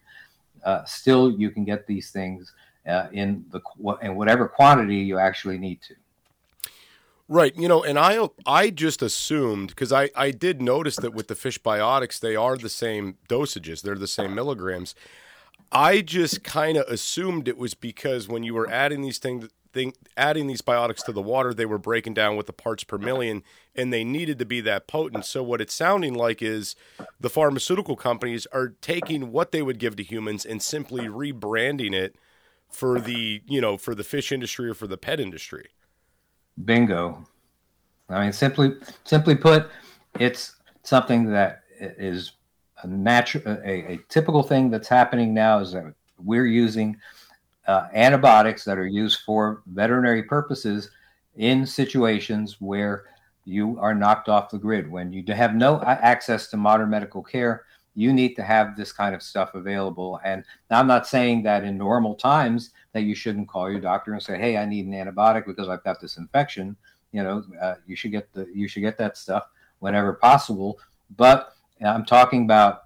uh, 0.63 0.85
still 0.85 1.29
you 1.29 1.51
can 1.51 1.65
get 1.65 1.85
these 1.85 2.11
things 2.11 2.53
uh, 2.87 3.07
in 3.11 3.43
the 3.51 3.59
in 4.01 4.15
whatever 4.15 4.47
quantity 4.47 4.97
you 4.97 5.19
actually 5.19 5.57
need 5.57 5.81
to. 5.81 5.95
Right, 7.33 7.55
you 7.55 7.69
know, 7.69 7.81
and 7.81 7.97
I 7.97 8.27
I 8.45 8.71
just 8.71 9.01
assumed 9.01 9.69
because 9.69 9.93
I 9.93 10.09
I 10.17 10.31
did 10.31 10.61
notice 10.61 10.97
that 10.97 11.13
with 11.13 11.29
the 11.29 11.35
fish 11.35 11.57
biotics 11.61 12.19
they 12.19 12.35
are 12.35 12.57
the 12.57 12.67
same 12.67 13.19
dosages, 13.29 13.81
they're 13.81 13.95
the 13.95 14.05
same 14.05 14.35
milligrams. 14.35 14.95
I 15.71 16.01
just 16.01 16.43
kind 16.43 16.75
of 16.77 16.85
assumed 16.89 17.47
it 17.47 17.57
was 17.57 17.73
because 17.73 18.27
when 18.27 18.43
you 18.43 18.53
were 18.53 18.69
adding 18.69 19.01
these 19.01 19.17
things 19.17 19.47
thing, 19.71 19.93
adding 20.17 20.47
these 20.47 20.61
biotics 20.61 21.05
to 21.05 21.13
the 21.13 21.21
water, 21.21 21.53
they 21.53 21.65
were 21.65 21.77
breaking 21.77 22.15
down 22.15 22.35
with 22.35 22.47
the 22.47 22.53
parts 22.53 22.83
per 22.83 22.97
million, 22.97 23.43
and 23.77 23.93
they 23.93 24.03
needed 24.03 24.37
to 24.39 24.45
be 24.45 24.59
that 24.59 24.87
potent. 24.87 25.23
So 25.25 25.41
what 25.41 25.61
it's 25.61 25.73
sounding 25.73 26.13
like 26.13 26.41
is 26.41 26.75
the 27.21 27.29
pharmaceutical 27.29 27.95
companies 27.95 28.45
are 28.47 28.75
taking 28.81 29.31
what 29.31 29.53
they 29.53 29.61
would 29.61 29.79
give 29.79 29.95
to 29.95 30.03
humans 30.03 30.45
and 30.45 30.61
simply 30.61 31.07
rebranding 31.07 31.93
it 31.93 32.17
for 32.69 32.99
the 32.99 33.41
you 33.47 33.61
know 33.61 33.77
for 33.77 33.95
the 33.95 34.03
fish 34.03 34.33
industry 34.33 34.69
or 34.69 34.73
for 34.73 34.87
the 34.87 34.97
pet 34.97 35.21
industry. 35.21 35.69
Bingo. 36.65 37.25
I 38.09 38.23
mean, 38.23 38.33
simply 38.33 38.73
simply 39.03 39.35
put, 39.35 39.69
it's 40.19 40.55
something 40.83 41.31
that 41.31 41.61
is 41.79 42.33
a 42.83 42.87
natural, 42.87 43.57
a, 43.63 43.93
a 43.93 43.99
typical 44.09 44.43
thing 44.43 44.69
that's 44.69 44.87
happening 44.87 45.33
now 45.33 45.59
is 45.59 45.71
that 45.71 45.93
we're 46.17 46.45
using 46.45 46.97
uh, 47.67 47.87
antibiotics 47.93 48.65
that 48.65 48.77
are 48.77 48.87
used 48.87 49.21
for 49.21 49.61
veterinary 49.67 50.23
purposes 50.23 50.89
in 51.35 51.65
situations 51.65 52.57
where 52.59 53.05
you 53.45 53.79
are 53.79 53.95
knocked 53.95 54.29
off 54.29 54.49
the 54.49 54.57
grid. 54.57 54.89
When 54.91 55.13
you 55.13 55.23
have 55.33 55.55
no 55.55 55.81
access 55.81 56.47
to 56.47 56.57
modern 56.57 56.89
medical 56.89 57.23
care, 57.23 57.65
you 57.95 58.13
need 58.13 58.35
to 58.35 58.43
have 58.43 58.75
this 58.75 58.91
kind 58.91 59.13
of 59.13 59.21
stuff 59.21 59.53
available. 59.53 60.19
And 60.23 60.43
I'm 60.69 60.87
not 60.87 61.07
saying 61.07 61.43
that 61.43 61.63
in 61.63 61.77
normal 61.77 62.15
times 62.15 62.71
that 62.93 63.01
you 63.01 63.15
shouldn't 63.15 63.49
call 63.49 63.69
your 63.69 63.81
doctor 63.81 64.13
and 64.13 64.21
say, 64.21 64.37
"Hey, 64.37 64.57
I 64.57 64.65
need 64.65 64.85
an 64.85 64.93
antibiotic 64.93 65.45
because 65.45 65.69
I've 65.69 65.83
got 65.83 65.99
this 65.99 66.17
infection." 66.17 66.75
You 67.11 67.23
know, 67.23 67.43
uh, 67.61 67.75
you 67.85 67.95
should 67.95 68.11
get 68.11 68.31
the 68.33 68.47
you 68.53 68.67
should 68.67 68.81
get 68.81 68.97
that 68.97 69.17
stuff 69.17 69.47
whenever 69.79 70.13
possible. 70.13 70.79
But 71.17 71.53
I'm 71.81 72.05
talking 72.05 72.43
about 72.45 72.83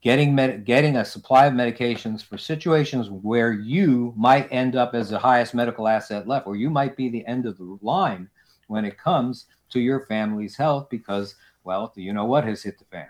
getting 0.00 0.34
med- 0.34 0.64
getting 0.64 0.96
a 0.96 1.04
supply 1.04 1.46
of 1.46 1.54
medications 1.54 2.24
for 2.24 2.38
situations 2.38 3.10
where 3.10 3.52
you 3.52 4.14
might 4.16 4.50
end 4.50 4.76
up 4.76 4.94
as 4.94 5.10
the 5.10 5.18
highest 5.18 5.54
medical 5.54 5.88
asset 5.88 6.26
left, 6.26 6.46
or 6.46 6.56
you 6.56 6.70
might 6.70 6.96
be 6.96 7.08
the 7.08 7.26
end 7.26 7.46
of 7.46 7.58
the 7.58 7.78
line 7.82 8.28
when 8.68 8.84
it 8.84 8.96
comes 8.96 9.46
to 9.70 9.80
your 9.80 10.00
family's 10.06 10.56
health 10.56 10.88
because, 10.88 11.34
well, 11.64 11.92
you 11.96 12.12
know 12.12 12.24
what 12.24 12.44
has 12.44 12.62
hit 12.62 12.78
the 12.78 12.84
fan. 12.86 13.08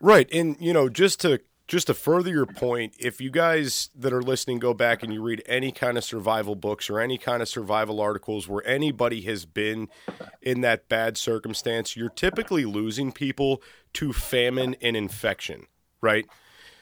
Right, 0.00 0.28
and 0.32 0.56
you 0.60 0.72
know, 0.72 0.88
just 0.88 1.20
to 1.20 1.40
just 1.68 1.88
to 1.88 1.94
further 1.94 2.30
your 2.30 2.46
point, 2.46 2.94
if 2.98 3.20
you 3.20 3.30
guys 3.30 3.90
that 3.94 4.12
are 4.12 4.22
listening 4.22 4.58
go 4.58 4.72
back 4.72 5.02
and 5.02 5.12
you 5.12 5.20
read 5.20 5.42
any 5.46 5.72
kind 5.72 5.98
of 5.98 6.04
survival 6.04 6.54
books 6.54 6.88
or 6.88 7.00
any 7.00 7.18
kind 7.18 7.42
of 7.42 7.48
survival 7.48 8.00
articles 8.00 8.46
where 8.46 8.66
anybody 8.66 9.22
has 9.22 9.44
been 9.44 9.88
in 10.40 10.60
that 10.60 10.88
bad 10.88 11.16
circumstance, 11.16 11.96
you're 11.96 12.08
typically 12.08 12.64
losing 12.64 13.10
people 13.10 13.62
to 13.94 14.12
famine 14.12 14.76
and 14.80 14.96
infection, 14.96 15.66
right? 16.00 16.26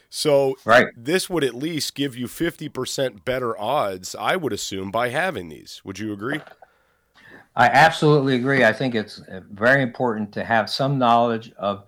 So 0.09 0.55
right. 0.65 0.87
this 0.95 1.29
would 1.29 1.43
at 1.43 1.55
least 1.55 1.95
give 1.95 2.15
you 2.15 2.27
50% 2.27 3.25
better 3.25 3.59
odds, 3.59 4.15
I 4.17 4.35
would 4.35 4.53
assume, 4.53 4.91
by 4.91 5.09
having 5.09 5.49
these. 5.49 5.81
Would 5.83 5.97
you 5.99 6.13
agree? 6.13 6.41
I 7.55 7.67
absolutely 7.67 8.35
agree. 8.35 8.63
I 8.63 8.73
think 8.73 8.95
it's 8.95 9.19
uh, 9.21 9.41
very 9.49 9.81
important 9.81 10.31
to 10.33 10.43
have 10.43 10.69
some 10.69 10.97
knowledge 10.97 11.51
of 11.57 11.85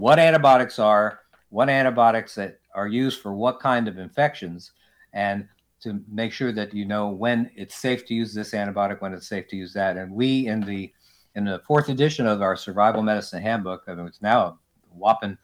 what 0.00 0.18
antibiotics 0.18 0.78
are, 0.78 1.20
what 1.50 1.68
antibiotics 1.68 2.34
that 2.34 2.58
are 2.74 2.88
used 2.88 3.20
for 3.20 3.34
what 3.34 3.60
kind 3.60 3.86
of 3.86 3.98
infections, 3.98 4.72
and 5.12 5.46
to 5.82 6.00
make 6.10 6.32
sure 6.32 6.52
that 6.52 6.72
you 6.72 6.86
know 6.86 7.10
when 7.10 7.50
it's 7.54 7.74
safe 7.74 8.06
to 8.06 8.14
use 8.14 8.32
this 8.32 8.52
antibiotic, 8.52 9.02
when 9.02 9.12
it's 9.12 9.28
safe 9.28 9.46
to 9.48 9.56
use 9.56 9.74
that. 9.74 9.98
And 9.98 10.12
we 10.12 10.46
in 10.46 10.60
the 10.60 10.90
in 11.34 11.44
the 11.44 11.60
fourth 11.66 11.90
edition 11.90 12.26
of 12.26 12.40
our 12.40 12.56
survival 12.56 13.02
medicine 13.02 13.42
handbook, 13.42 13.82
I 13.86 13.94
mean, 13.94 14.06
it's 14.06 14.22
now 14.22 14.40
a 14.46 14.56
whopping 14.94 15.36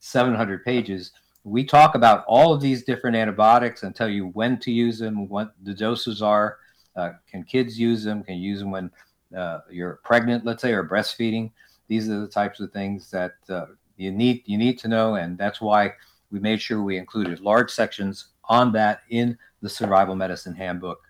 700 0.00 0.64
pages. 0.64 1.12
We 1.44 1.64
talk 1.64 1.94
about 1.94 2.24
all 2.26 2.52
of 2.52 2.60
these 2.60 2.82
different 2.82 3.16
antibiotics 3.16 3.84
and 3.84 3.94
tell 3.94 4.08
you 4.08 4.26
when 4.28 4.58
to 4.60 4.72
use 4.72 4.98
them, 4.98 5.28
what 5.28 5.54
the 5.62 5.72
doses 5.72 6.20
are. 6.20 6.58
Uh, 6.96 7.12
can 7.30 7.44
kids 7.44 7.78
use 7.78 8.02
them? 8.02 8.24
Can 8.24 8.36
you 8.38 8.50
use 8.50 8.58
them 8.58 8.72
when 8.72 8.90
uh, 9.36 9.60
you're 9.70 10.00
pregnant, 10.04 10.44
let's 10.44 10.62
say, 10.62 10.72
or 10.72 10.84
breastfeeding? 10.84 11.52
These 11.86 12.08
are 12.08 12.20
the 12.20 12.28
types 12.28 12.60
of 12.60 12.72
things 12.72 13.10
that 13.10 13.34
uh, 13.48 13.66
you 14.00 14.10
need 14.10 14.42
you 14.46 14.56
need 14.56 14.78
to 14.78 14.88
know, 14.88 15.14
and 15.14 15.36
that's 15.36 15.60
why 15.60 15.92
we 16.30 16.40
made 16.40 16.60
sure 16.60 16.82
we 16.82 16.96
included 16.96 17.40
large 17.40 17.70
sections 17.70 18.28
on 18.44 18.72
that 18.72 19.02
in 19.10 19.36
the 19.60 19.68
survival 19.68 20.14
medicine 20.14 20.54
handbook. 20.54 21.00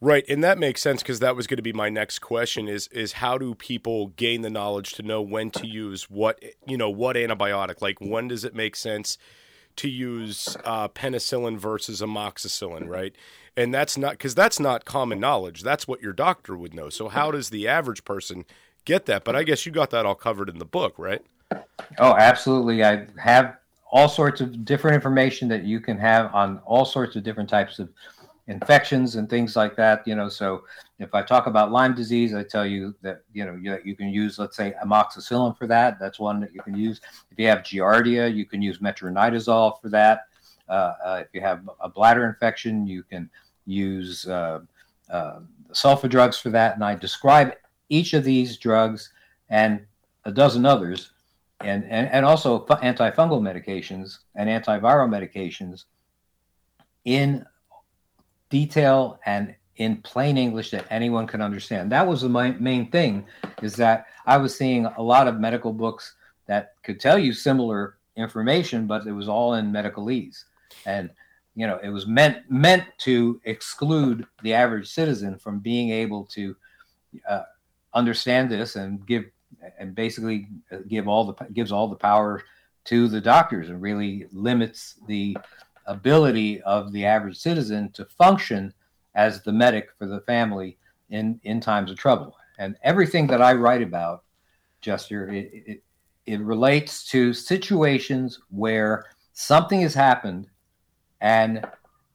Right, 0.00 0.24
and 0.30 0.42
that 0.42 0.56
makes 0.56 0.80
sense 0.80 1.02
because 1.02 1.20
that 1.20 1.36
was 1.36 1.46
going 1.46 1.58
to 1.58 1.62
be 1.62 1.74
my 1.74 1.90
next 1.90 2.20
question: 2.20 2.66
is 2.66 2.88
is 2.88 3.12
how 3.12 3.36
do 3.36 3.54
people 3.54 4.08
gain 4.08 4.40
the 4.40 4.48
knowledge 4.48 4.92
to 4.92 5.02
know 5.02 5.20
when 5.20 5.50
to 5.50 5.66
use 5.66 6.08
what 6.08 6.42
you 6.66 6.78
know 6.78 6.88
what 6.88 7.16
antibiotic? 7.16 7.82
Like 7.82 8.00
when 8.00 8.28
does 8.28 8.42
it 8.42 8.54
make 8.54 8.74
sense 8.74 9.18
to 9.76 9.88
use 9.88 10.56
uh, 10.64 10.88
penicillin 10.88 11.58
versus 11.58 12.00
amoxicillin? 12.00 12.88
Right, 12.88 13.14
and 13.54 13.74
that's 13.74 13.98
not 13.98 14.12
because 14.12 14.34
that's 14.34 14.58
not 14.58 14.86
common 14.86 15.20
knowledge. 15.20 15.62
That's 15.62 15.86
what 15.86 16.00
your 16.00 16.14
doctor 16.14 16.56
would 16.56 16.72
know. 16.72 16.88
So 16.88 17.10
how 17.10 17.30
does 17.30 17.50
the 17.50 17.68
average 17.68 18.06
person 18.06 18.46
get 18.86 19.04
that? 19.04 19.24
But 19.24 19.36
I 19.36 19.42
guess 19.42 19.66
you 19.66 19.72
got 19.72 19.90
that 19.90 20.06
all 20.06 20.14
covered 20.14 20.48
in 20.48 20.58
the 20.58 20.64
book, 20.64 20.94
right? 20.96 21.20
Oh, 21.98 22.14
absolutely. 22.16 22.84
I 22.84 23.06
have 23.18 23.56
all 23.90 24.08
sorts 24.08 24.40
of 24.40 24.64
different 24.64 24.94
information 24.94 25.48
that 25.48 25.64
you 25.64 25.80
can 25.80 25.98
have 25.98 26.32
on 26.34 26.58
all 26.64 26.84
sorts 26.84 27.16
of 27.16 27.22
different 27.22 27.48
types 27.48 27.78
of 27.78 27.90
infections 28.46 29.16
and 29.16 29.28
things 29.28 29.56
like 29.56 29.76
that. 29.76 30.06
You 30.06 30.14
know, 30.14 30.28
so 30.28 30.62
if 30.98 31.14
I 31.14 31.22
talk 31.22 31.46
about 31.46 31.72
Lyme 31.72 31.94
disease, 31.94 32.34
I 32.34 32.42
tell 32.42 32.66
you 32.66 32.94
that 33.02 33.22
you 33.32 33.44
know 33.44 33.54
you, 33.54 33.78
you 33.84 33.96
can 33.96 34.08
use, 34.08 34.38
let's 34.38 34.56
say, 34.56 34.74
amoxicillin 34.84 35.56
for 35.56 35.66
that. 35.66 35.98
That's 35.98 36.18
one 36.18 36.40
that 36.40 36.54
you 36.54 36.60
can 36.62 36.76
use. 36.76 37.00
If 37.30 37.38
you 37.38 37.46
have 37.48 37.58
Giardia, 37.58 38.34
you 38.34 38.44
can 38.44 38.62
use 38.62 38.78
metronidazole 38.78 39.80
for 39.80 39.88
that. 39.90 40.26
Uh, 40.68 40.94
uh, 41.04 41.22
if 41.22 41.28
you 41.32 41.40
have 41.40 41.68
a 41.80 41.88
bladder 41.88 42.26
infection, 42.26 42.86
you 42.86 43.02
can 43.02 43.28
use 43.66 44.26
uh, 44.26 44.60
uh 45.10 45.40
sulfa 45.72 46.08
drugs 46.08 46.38
for 46.38 46.50
that. 46.50 46.74
And 46.74 46.84
I 46.84 46.94
describe 46.94 47.54
each 47.88 48.14
of 48.14 48.24
these 48.24 48.56
drugs 48.56 49.12
and 49.48 49.84
a 50.24 50.32
dozen 50.32 50.66
others 50.66 51.10
and, 51.60 51.84
and, 51.84 52.08
and 52.08 52.24
also 52.24 52.66
antifungal 52.66 53.40
medications 53.40 54.18
and 54.34 54.48
antiviral 54.48 55.08
medications 55.08 55.84
in 57.04 57.44
detail 58.48 59.18
and 59.26 59.54
in 59.76 59.96
plain 60.02 60.36
English 60.36 60.70
that 60.70 60.86
anyone 60.90 61.26
can 61.26 61.40
understand. 61.40 61.90
That 61.90 62.06
was 62.06 62.20
the 62.20 62.28
main 62.28 62.90
thing 62.90 63.26
is 63.62 63.74
that 63.76 64.06
I 64.26 64.36
was 64.36 64.54
seeing 64.56 64.84
a 64.84 65.02
lot 65.02 65.26
of 65.26 65.40
medical 65.40 65.72
books 65.72 66.14
that 66.46 66.74
could 66.82 67.00
tell 67.00 67.18
you 67.18 67.32
similar 67.32 67.96
information, 68.16 68.86
but 68.86 69.06
it 69.06 69.12
was 69.12 69.28
all 69.28 69.54
in 69.54 69.72
medicalese. 69.72 70.44
And 70.84 71.10
you 71.54 71.66
know, 71.66 71.78
it 71.82 71.88
was 71.88 72.06
meant 72.06 72.50
meant 72.50 72.84
to 72.98 73.40
exclude 73.44 74.26
the 74.42 74.54
average 74.54 74.88
citizen 74.88 75.38
from 75.38 75.58
being 75.58 75.90
able 75.90 76.24
to 76.26 76.56
uh, 77.28 77.42
understand 77.94 78.50
this 78.50 78.76
and 78.76 79.04
give 79.06 79.24
and 79.78 79.94
basically 79.94 80.48
uh, 80.72 80.78
give 80.88 81.08
all 81.08 81.24
the 81.24 81.44
gives 81.52 81.72
all 81.72 81.88
the 81.88 81.96
power 81.96 82.42
to 82.84 83.08
the 83.08 83.20
doctors 83.20 83.68
and 83.68 83.80
really 83.82 84.26
limits 84.32 84.96
the 85.06 85.36
ability 85.86 86.62
of 86.62 86.92
the 86.92 87.04
average 87.04 87.36
citizen 87.36 87.90
to 87.92 88.04
function 88.04 88.72
as 89.14 89.42
the 89.42 89.52
medic 89.52 89.90
for 89.98 90.06
the 90.06 90.20
family 90.22 90.78
in 91.10 91.40
in 91.42 91.60
times 91.60 91.90
of 91.90 91.98
trouble. 91.98 92.36
And 92.58 92.76
everything 92.82 93.26
that 93.28 93.40
I 93.40 93.54
write 93.54 93.82
about, 93.82 94.24
Jester, 94.82 95.30
it, 95.30 95.50
it, 95.52 95.82
it 96.26 96.40
relates 96.40 97.04
to 97.10 97.32
situations 97.32 98.38
where 98.50 99.06
something 99.32 99.80
has 99.80 99.94
happened 99.94 100.48
and 101.20 101.64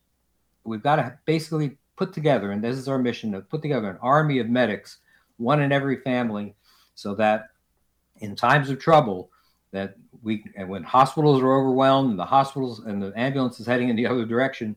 we've 0.63 0.83
got 0.83 0.97
to 0.97 1.17
basically 1.25 1.79
put 1.95 2.13
together, 2.13 2.51
and 2.51 2.63
this 2.63 2.77
is 2.77 2.87
our 2.87 2.99
mission 2.99 3.31
to 3.31 3.41
put 3.41 3.63
together 3.63 3.89
an 3.89 3.97
army 4.03 4.37
of 4.37 4.49
medics, 4.49 4.99
one 5.37 5.63
in 5.63 5.71
every 5.71 5.95
family, 6.01 6.53
so 6.93 7.15
that 7.15 7.47
in 8.19 8.35
times 8.35 8.69
of 8.69 8.79
trouble, 8.79 9.31
that 9.71 9.95
we 10.23 10.43
and 10.55 10.69
when 10.69 10.83
hospitals 10.83 11.41
are 11.41 11.53
overwhelmed 11.59 12.17
the 12.17 12.25
hospitals 12.25 12.79
and 12.79 13.01
the 13.01 13.13
ambulance 13.15 13.59
is 13.59 13.67
heading 13.67 13.89
in 13.89 13.95
the 13.95 14.07
other 14.07 14.25
direction, 14.25 14.75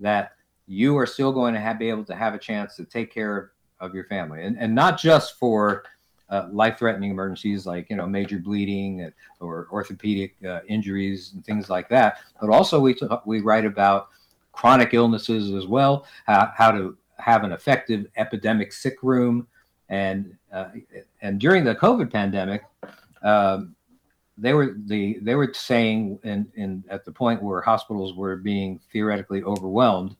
that 0.00 0.32
you 0.66 0.96
are 0.96 1.06
still 1.06 1.32
going 1.32 1.54
to 1.54 1.60
have, 1.60 1.78
be 1.78 1.88
able 1.88 2.04
to 2.04 2.14
have 2.14 2.34
a 2.34 2.38
chance 2.38 2.76
to 2.76 2.84
take 2.84 3.12
care 3.12 3.52
of 3.80 3.94
your 3.94 4.04
family, 4.04 4.44
and 4.44 4.58
and 4.58 4.74
not 4.74 4.98
just 4.98 5.38
for 5.38 5.84
uh, 6.30 6.46
life-threatening 6.52 7.10
emergencies 7.10 7.64
like 7.66 7.88
you 7.90 7.96
know 7.96 8.06
major 8.06 8.38
bleeding 8.38 9.10
or 9.40 9.68
orthopedic 9.72 10.36
uh, 10.46 10.60
injuries 10.68 11.32
and 11.34 11.44
things 11.44 11.70
like 11.70 11.88
that, 11.88 12.18
but 12.40 12.50
also 12.50 12.78
we 12.78 12.94
t- 12.94 13.06
we 13.24 13.40
write 13.40 13.64
about 13.64 14.08
chronic 14.52 14.92
illnesses 14.92 15.52
as 15.52 15.68
well, 15.68 16.04
how, 16.26 16.52
how 16.56 16.70
to 16.72 16.96
have 17.18 17.44
an 17.44 17.52
effective 17.52 18.06
epidemic 18.16 18.72
sick 18.72 18.96
room. 19.02 19.46
And, 19.88 20.36
uh, 20.52 20.68
and 21.22 21.38
during 21.38 21.64
the 21.64 21.74
COVID 21.74 22.12
pandemic, 22.12 22.62
um, 23.22 23.74
they 24.40 24.52
were 24.54 24.76
the 24.86 25.18
they 25.20 25.34
were 25.34 25.52
saying 25.52 26.20
in, 26.22 26.46
in 26.54 26.84
at 26.88 27.04
the 27.04 27.10
point 27.10 27.42
where 27.42 27.60
hospitals 27.60 28.14
were 28.14 28.36
being 28.36 28.78
theoretically 28.92 29.42
overwhelmed, 29.42 30.14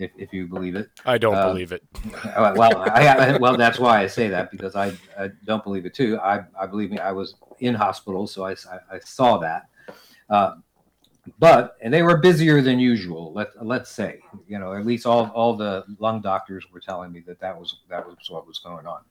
if, 0.00 0.10
if 0.16 0.32
you 0.32 0.46
believe 0.46 0.74
it. 0.74 0.90
I 1.04 1.18
don't 1.18 1.34
uh, 1.34 1.46
believe 1.46 1.72
it. 1.72 1.84
well, 2.24 2.82
I, 2.90 3.36
well, 3.38 3.56
that's 3.56 3.78
why 3.78 4.00
I 4.00 4.06
say 4.06 4.28
that 4.28 4.50
because 4.50 4.74
I, 4.74 4.92
I 5.18 5.28
don't 5.44 5.62
believe 5.62 5.86
it 5.86 5.94
too. 5.94 6.18
I, 6.18 6.40
I 6.58 6.66
believe 6.66 6.90
me. 6.90 6.98
I 6.98 7.12
was 7.12 7.34
in 7.60 7.74
hospitals, 7.74 8.32
so 8.32 8.44
I, 8.44 8.52
I, 8.52 8.96
I 8.96 8.98
saw 9.04 9.38
that. 9.38 9.68
Uh, 10.28 10.56
but 11.38 11.76
and 11.82 11.92
they 11.92 12.02
were 12.02 12.16
busier 12.16 12.62
than 12.62 12.78
usual. 12.78 13.32
Let 13.32 13.50
let's 13.64 13.90
say, 13.90 14.20
you 14.48 14.58
know, 14.58 14.72
at 14.72 14.86
least 14.86 15.06
all 15.06 15.26
all 15.28 15.54
the 15.54 15.84
lung 15.98 16.22
doctors 16.22 16.64
were 16.72 16.80
telling 16.80 17.12
me 17.12 17.20
that 17.26 17.38
that 17.40 17.56
was 17.58 17.76
that 17.88 18.06
was 18.06 18.16
what 18.28 18.46
was 18.46 18.58
going 18.58 18.86
on, 18.86 19.02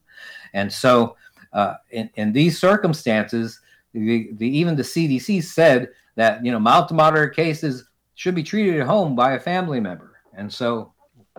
and 0.54 0.72
so 0.72 1.16
uh, 1.54 1.76
in 1.92 2.10
in 2.16 2.34
these 2.34 2.60
circumstances, 2.60 3.60
the, 3.94 4.30
the 4.34 4.48
even 4.48 4.76
the 4.76 4.84
CDC 4.84 5.44
said 5.44 5.90
that 6.16 6.44
you 6.44 6.52
know 6.52 6.60
mild 6.60 6.88
to 6.90 6.94
moderate 6.94 7.36
cases 7.36 7.86
should 8.16 8.36
be 8.36 8.44
treated 8.44 8.80
at 8.80 8.88
home 8.88 9.16
by 9.16 9.34
a 9.34 9.40
family 9.40 9.80
member, 9.80 10.18
and 10.34 10.52
so, 10.52 10.94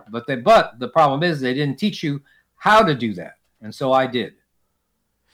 but 0.09 0.27
they 0.27 0.35
but 0.35 0.79
the 0.79 0.89
problem 0.89 1.23
is 1.23 1.39
they 1.39 1.53
didn't 1.53 1.77
teach 1.77 2.03
you 2.03 2.21
how 2.55 2.83
to 2.83 2.95
do 2.95 3.13
that, 3.13 3.35
and 3.61 3.73
so 3.73 3.93
I 3.93 4.07
did, 4.07 4.33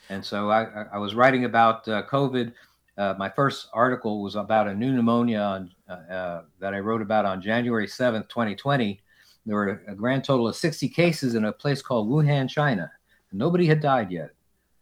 and 0.10 0.24
so 0.24 0.50
I 0.50 0.86
I 0.94 0.98
was 0.98 1.16
writing 1.16 1.46
about 1.46 1.88
uh, 1.88 2.04
COVID 2.04 2.54
uh, 2.98 3.14
my 3.18 3.30
first 3.30 3.68
article 3.74 4.24
was 4.24 4.36
about 4.36 4.68
a 4.68 4.74
new 4.74 4.92
pneumonia 4.92 5.40
on, 5.40 5.72
uh, 5.88 6.12
uh, 6.12 6.42
that 6.60 6.74
I 6.74 6.80
wrote 6.80 7.02
about 7.02 7.26
on 7.26 7.42
January 7.42 7.88
7th, 7.88 8.28
2020. 8.28 9.00
There 9.46 9.56
were 9.56 9.84
a 9.88 9.94
grand 9.94 10.24
total 10.24 10.48
of 10.48 10.56
60 10.56 10.90
cases 10.90 11.36
in 11.36 11.46
a 11.46 11.54
place 11.54 11.82
called 11.82 12.10
Wuhan, 12.10 12.50
China. 12.50 12.92
Nobody 13.38 13.68
had 13.68 13.82
died 13.82 14.12
yet. 14.12 14.32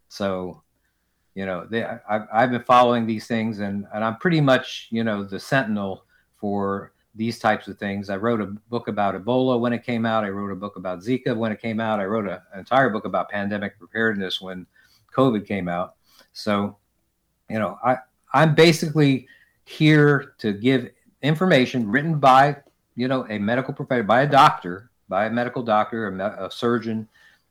So, 0.08 0.62
you 1.34 1.46
know, 1.46 1.68
they, 1.70 1.84
I, 1.84 2.26
have 2.32 2.52
been 2.52 2.64
following 2.64 3.06
these 3.06 3.28
things 3.28 3.60
and, 3.60 3.86
and 3.94 4.04
I'm 4.04 4.18
pretty 4.18 4.42
much, 4.42 4.88
you 4.92 5.04
know, 5.04 5.24
the 5.24 5.40
sentinel 5.40 6.06
for 6.38 6.94
these 7.16 7.40
types 7.40 7.68
of 7.68 7.78
things. 7.78 8.10
I 8.10 8.18
wrote 8.18 8.42
a 8.42 8.46
book 8.46 8.88
about 8.88 9.16
Ebola 9.16 9.60
when 9.60 9.74
it 9.74 9.84
came 9.84 10.06
out. 10.06 10.24
I 10.24 10.30
wrote 10.30 10.52
a 10.52 10.56
book 10.56 10.76
about 10.76 11.00
Zika 11.00 11.36
when 11.36 11.52
it 11.52 11.62
came 11.62 11.80
out. 11.80 12.00
I 12.00 12.06
wrote 12.06 12.28
a, 12.28 12.44
an 12.54 12.60
entire 12.60 12.90
book 12.90 13.06
about 13.06 13.30
pandemic 13.30 13.78
preparedness 13.80 14.42
when 14.42 14.66
COVID 15.14 15.48
came 15.48 15.68
out. 15.68 15.96
So, 16.34 16.78
you 17.50 17.60
know, 17.60 17.78
I 17.84 17.98
I'm 18.34 18.54
basically 18.54 19.28
here 19.64 20.34
to 20.40 20.52
give 20.52 20.90
information 21.22 21.90
written 21.90 22.20
by 22.20 22.58
you 22.96 23.08
know 23.08 23.26
a 23.30 23.40
medical 23.40 23.74
professional, 23.74 24.08
by 24.08 24.24
a 24.24 24.28
doctor, 24.28 24.92
by 25.08 25.26
a 25.26 25.30
medical 25.30 25.64
doctor, 25.64 26.08
a, 26.08 26.12
me- 26.12 26.46
a 26.46 26.52
surgeon, 26.52 27.08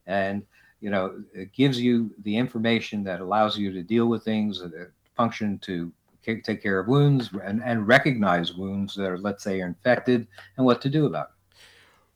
and 0.07 0.43
you 0.81 0.91
know 0.91 1.23
it 1.35 1.53
gives 1.53 1.81
you 1.81 2.11
the 2.23 2.37
information 2.37 3.05
that 3.05 3.21
allows 3.21 3.57
you 3.59 3.73
to 3.73 3.83
deal 3.83 4.07
with 4.07 4.25
things 4.25 4.61
that 4.61 4.91
function 5.17 5.59
to 5.59 5.93
take 6.23 6.63
care 6.63 6.79
of 6.79 6.89
wounds 6.89 7.31
and, 7.45 7.63
and 7.63 7.87
recognize 7.87 8.55
wounds 8.55 8.95
that 8.95 9.11
are 9.11 9.19
let's 9.19 9.45
say 9.45 9.61
are 9.61 9.67
infected 9.67 10.27
and 10.57 10.65
what 10.65 10.81
to 10.81 10.89
do 10.89 11.07
about 11.07 11.27
it. 11.27 11.31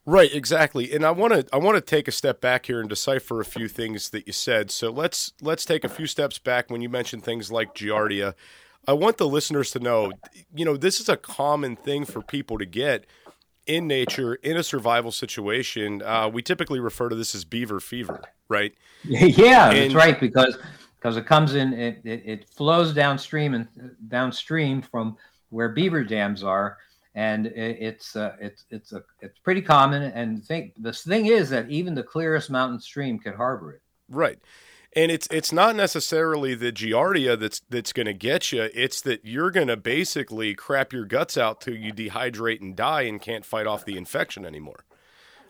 Right, 0.07 0.33
exactly. 0.33 0.91
And 0.95 1.05
I 1.05 1.11
want 1.11 1.35
to 1.35 1.47
I 1.53 1.59
want 1.59 1.77
to 1.77 1.83
take 1.83 2.09
a 2.09 2.13
step 2.13 2.41
back 2.41 2.65
here 2.65 2.81
and 2.81 2.89
decipher 2.89 3.41
a 3.41 3.45
few 3.45 3.69
things 3.69 4.09
that 4.11 4.27
you 4.27 4.33
said. 4.33 4.71
So 4.71 4.91
let's 4.91 5.35
let's 5.43 5.67
take 5.67 5.85
a 5.85 5.89
few 5.89 6.07
steps 6.07 6.39
back 6.39 6.71
when 6.71 6.81
you 6.81 6.89
mentioned 6.89 7.25
things 7.25 7.53
like 7.53 7.75
Giardia. 7.75 8.35
I 8.87 8.95
want 8.95 9.19
the 9.19 9.29
listeners 9.29 9.71
to 9.73 9.81
know, 9.81 10.13
you 10.55 10.65
know, 10.65 10.79
this 10.79 10.99
is 10.99 11.11
a 11.11 11.17
common 11.19 11.77
thing 11.77 12.07
for 12.07 12.23
people 12.23 12.57
to 12.57 12.65
get 12.65 13.05
in 13.67 13.87
nature 13.87 14.37
in 14.37 14.57
a 14.57 14.63
survival 14.63 15.13
situation. 15.13 16.01
Uh, 16.01 16.31
we 16.33 16.41
typically 16.41 16.81
refer 16.81 17.11
to 17.11 17.15
this 17.15 17.35
as 17.35 17.45
beaver 17.45 17.79
fever, 17.79 18.23
right? 18.49 18.75
Yeah, 19.05 19.71
and, 19.71 19.79
that's 19.79 19.95
right 19.95 20.19
because 20.19 20.59
because 20.99 21.17
it 21.17 21.25
comes 21.25 21.55
in, 21.55 21.73
it, 21.73 22.01
it, 22.03 22.23
it 22.27 22.49
flows 22.49 22.93
downstream 22.93 23.55
and 23.55 23.69
downstream 24.09 24.83
from 24.83 25.17
where 25.51 25.69
beaver 25.69 26.03
dams 26.03 26.43
are 26.43 26.79
and 27.19 27.47
it's 27.47 28.15
uh, 28.15 28.37
it's 28.41 28.65
it's 28.71 28.93
a 28.93 29.03
it's 29.21 29.41
pretty 29.41 29.61
common. 29.61 30.03
And 30.03 30.45
think 30.45 30.75
the 30.79 30.93
thing 30.93 31.27
is 31.27 31.51
that 31.51 31.69
even 31.69 31.97
the 31.97 32.03
clearest 32.05 32.49
mountain 32.49 32.79
stream 32.79 33.19
could 33.19 33.35
harbor 33.35 33.73
it. 33.73 33.83
Right. 34.09 34.39
And 34.95 35.11
it's 35.11 35.27
it's 35.33 35.53
not 35.53 35.75
necessarily 35.75 36.55
the 36.55 36.71
giardia 36.71 37.37
that's 37.37 37.61
that's 37.69 37.93
going 37.93 38.07
to 38.07 38.15
get 38.15 38.53
you. 38.53 38.69
It's 38.73 39.01
that 39.01 39.25
you're 39.25 39.51
going 39.51 39.67
to 39.67 39.77
basically 39.77 40.55
crap 40.55 40.93
your 40.93 41.05
guts 41.05 41.37
out 41.37 41.61
till 41.61 41.75
you 41.75 41.93
dehydrate 41.93 42.61
and 42.61 42.77
die 42.77 43.03
and 43.03 43.21
can't 43.21 43.45
fight 43.45 43.67
off 43.67 43.85
the 43.85 43.97
infection 43.97 44.45
anymore. 44.45 44.85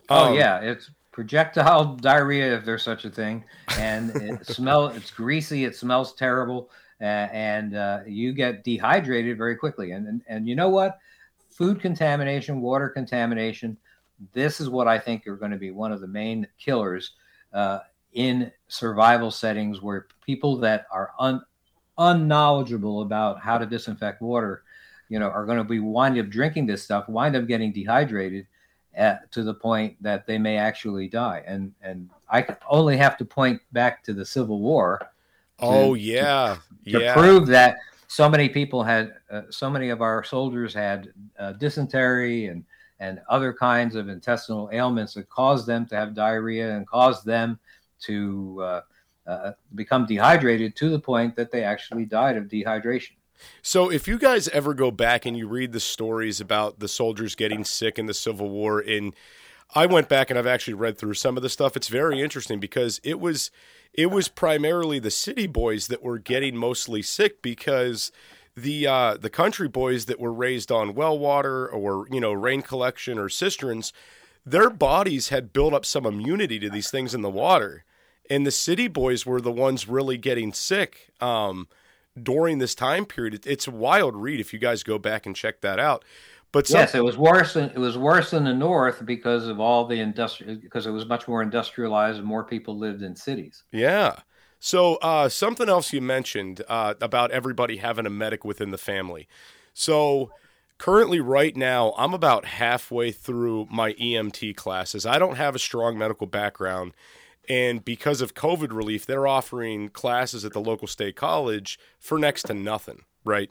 Oh 0.09 0.29
um, 0.29 0.33
yeah, 0.33 0.59
it's 0.61 0.89
projectile 1.19 1.95
diarrhea 2.01 2.55
if 2.55 2.63
there's 2.63 2.83
such 2.83 3.03
a 3.03 3.09
thing, 3.09 3.43
and 3.77 4.15
it 4.15 4.45
smell 4.55 4.87
it's 4.87 5.11
greasy. 5.11 5.65
It 5.65 5.75
smells 5.75 6.13
terrible, 6.13 6.69
uh, 7.01 7.27
and 7.33 7.75
uh, 7.75 7.99
you 8.07 8.33
get 8.33 8.63
dehydrated 8.63 9.37
very 9.37 9.55
quickly. 9.55 9.91
And, 9.91 10.07
and 10.07 10.21
and 10.27 10.47
you 10.47 10.55
know 10.55 10.69
what? 10.69 10.99
food 11.59 11.81
contamination, 11.81 12.61
water 12.61 12.87
contamination. 12.87 13.75
This 14.31 14.61
is 14.61 14.69
what 14.69 14.87
I 14.87 14.97
think 14.97 15.27
are 15.27 15.35
going 15.35 15.51
to 15.51 15.57
be 15.57 15.71
one 15.71 15.91
of 15.91 15.99
the 15.99 16.07
main 16.07 16.47
killers 16.57 17.11
uh, 17.53 17.79
in 18.13 18.49
survival 18.69 19.29
settings 19.29 19.81
where 19.81 20.07
people 20.25 20.55
that 20.59 20.85
are 20.89 21.11
un, 21.19 21.41
unknowledgeable 21.97 23.01
about 23.01 23.41
how 23.41 23.57
to 23.57 23.65
disinfect 23.65 24.21
water, 24.21 24.63
you 25.09 25.19
know, 25.19 25.27
are 25.27 25.45
going 25.45 25.57
to 25.57 25.65
be 25.65 25.81
winding 25.81 26.23
up 26.23 26.29
drinking 26.29 26.65
this 26.65 26.81
stuff, 26.81 27.09
wind 27.09 27.35
up 27.35 27.45
getting 27.45 27.73
dehydrated 27.73 28.47
at, 28.93 29.31
to 29.31 29.43
the 29.43 29.53
point 29.53 29.95
that 30.01 30.25
they 30.25 30.37
may 30.37 30.57
actually 30.57 31.07
die. 31.07 31.43
And 31.45 31.73
and 31.81 32.09
I 32.29 32.45
only 32.69 32.97
have 32.97 33.17
to 33.17 33.25
point 33.25 33.61
back 33.71 34.03
to 34.03 34.13
the 34.13 34.25
Civil 34.25 34.59
War 34.59 35.09
Oh 35.61 35.95
to, 35.95 36.01
yeah, 36.01 36.57
to, 36.85 37.01
yeah. 37.01 37.13
prove 37.13 37.47
that 37.47 37.77
so 38.07 38.29
many 38.29 38.49
people 38.49 38.83
had, 38.83 39.15
uh, 39.29 39.43
so 39.49 39.69
many 39.69 39.89
of 39.89 40.01
our 40.01 40.23
soldiers 40.23 40.73
had 40.73 41.11
uh, 41.37 41.53
dysentery 41.53 42.47
and 42.47 42.63
and 43.01 43.21
other 43.29 43.53
kinds 43.53 43.95
of 43.95 44.09
intestinal 44.09 44.69
ailments 44.73 45.13
that 45.13 45.29
caused 45.29 45.65
them 45.65 45.85
to 45.85 45.95
have 45.95 46.13
diarrhea 46.13 46.75
and 46.75 46.85
caused 46.85 47.25
them 47.25 47.57
to 47.97 48.59
uh, 48.61 48.81
uh, 49.25 49.51
become 49.75 50.05
dehydrated 50.05 50.75
to 50.75 50.89
the 50.89 50.99
point 50.99 51.33
that 51.33 51.49
they 51.49 51.63
actually 51.63 52.03
died 52.03 52.35
of 52.35 52.45
dehydration. 52.45 53.13
So, 53.61 53.91
if 53.91 54.07
you 54.07 54.17
guys 54.17 54.47
ever 54.49 54.73
go 54.73 54.91
back 54.91 55.25
and 55.25 55.37
you 55.37 55.47
read 55.47 55.71
the 55.71 55.79
stories 55.79 56.41
about 56.41 56.79
the 56.79 56.87
soldiers 56.87 57.35
getting 57.35 57.63
sick 57.63 57.99
in 57.99 58.05
the 58.05 58.13
Civil 58.13 58.49
War, 58.49 58.81
in 58.81 59.13
I 59.75 59.85
went 59.85 60.09
back 60.09 60.29
and 60.29 60.39
I've 60.39 60.47
actually 60.47 60.73
read 60.73 60.97
through 60.97 61.13
some 61.13 61.37
of 61.37 61.43
the 61.43 61.49
stuff. 61.49 61.77
It's 61.77 61.89
very 61.89 62.21
interesting 62.21 62.59
because 62.59 62.99
it 63.03 63.19
was 63.19 63.51
it 63.93 64.07
was 64.07 64.27
primarily 64.27 64.99
the 64.99 65.11
city 65.11 65.47
boys 65.47 65.87
that 65.87 66.03
were 66.03 66.19
getting 66.19 66.55
mostly 66.55 67.01
sick 67.01 67.41
because 67.41 68.11
the 68.55 68.87
uh, 68.87 69.17
the 69.17 69.29
country 69.29 69.67
boys 69.67 70.05
that 70.05 70.19
were 70.19 70.33
raised 70.33 70.71
on 70.71 70.95
well 70.95 71.17
water 71.17 71.67
or 71.67 72.07
you 72.11 72.19
know 72.19 72.33
rain 72.33 72.61
collection 72.61 73.17
or 73.17 73.29
cisterns, 73.29 73.93
their 74.45 74.69
bodies 74.69 75.29
had 75.29 75.53
built 75.53 75.73
up 75.73 75.85
some 75.85 76.05
immunity 76.05 76.59
to 76.59 76.69
these 76.69 76.89
things 76.89 77.13
in 77.13 77.21
the 77.21 77.29
water, 77.29 77.83
and 78.29 78.45
the 78.45 78.51
city 78.51 78.87
boys 78.87 79.25
were 79.25 79.41
the 79.41 79.51
ones 79.51 79.87
really 79.87 80.17
getting 80.17 80.51
sick 80.51 81.11
um, 81.21 81.67
during 82.23 82.59
this 82.59 82.75
time 82.75 83.05
period. 83.05 83.45
It's 83.45 83.67
a 83.67 83.71
wild 83.71 84.15
read 84.15 84.39
if 84.39 84.53
you 84.53 84.59
guys 84.59 84.83
go 84.83 84.97
back 84.97 85.25
and 85.25 85.35
check 85.35 85.61
that 85.61 85.79
out. 85.79 86.03
But 86.51 86.67
some, 86.67 86.79
yes, 86.79 86.95
it 86.95 87.03
was 87.03 87.17
worse. 87.17 87.53
Than, 87.53 87.69
it 87.69 87.77
was 87.77 87.97
worse 87.97 88.33
in 88.33 88.43
the 88.43 88.53
north 88.53 89.05
because 89.05 89.47
of 89.47 89.59
all 89.59 89.85
the 89.85 89.99
industrial. 89.99 90.55
Because 90.55 90.87
it 90.87 90.91
was 90.91 91.05
much 91.05 91.27
more 91.27 91.41
industrialized 91.41 92.17
and 92.17 92.25
more 92.25 92.43
people 92.43 92.77
lived 92.77 93.03
in 93.03 93.15
cities. 93.15 93.63
Yeah. 93.71 94.15
So 94.59 94.95
uh, 94.95 95.29
something 95.29 95.69
else 95.69 95.93
you 95.93 96.01
mentioned 96.01 96.63
uh, 96.67 96.95
about 97.01 97.31
everybody 97.31 97.77
having 97.77 98.05
a 98.05 98.09
medic 98.09 98.43
within 98.43 98.71
the 98.71 98.77
family. 98.77 99.27
So 99.73 100.31
currently, 100.77 101.19
right 101.19 101.55
now, 101.55 101.93
I'm 101.97 102.13
about 102.13 102.45
halfway 102.45 103.11
through 103.11 103.67
my 103.71 103.93
EMT 103.93 104.55
classes. 104.55 105.05
I 105.05 105.19
don't 105.19 105.35
have 105.35 105.55
a 105.55 105.59
strong 105.59 105.97
medical 105.97 106.27
background, 106.27 106.93
and 107.49 107.83
because 107.83 108.21
of 108.21 108.35
COVID 108.35 108.71
relief, 108.71 109.05
they're 109.05 109.27
offering 109.27 109.89
classes 109.89 110.45
at 110.45 110.53
the 110.53 110.61
local 110.61 110.87
state 110.87 111.15
college 111.15 111.79
for 111.99 112.19
next 112.19 112.43
to 112.43 112.53
nothing. 112.53 113.01
Right. 113.25 113.49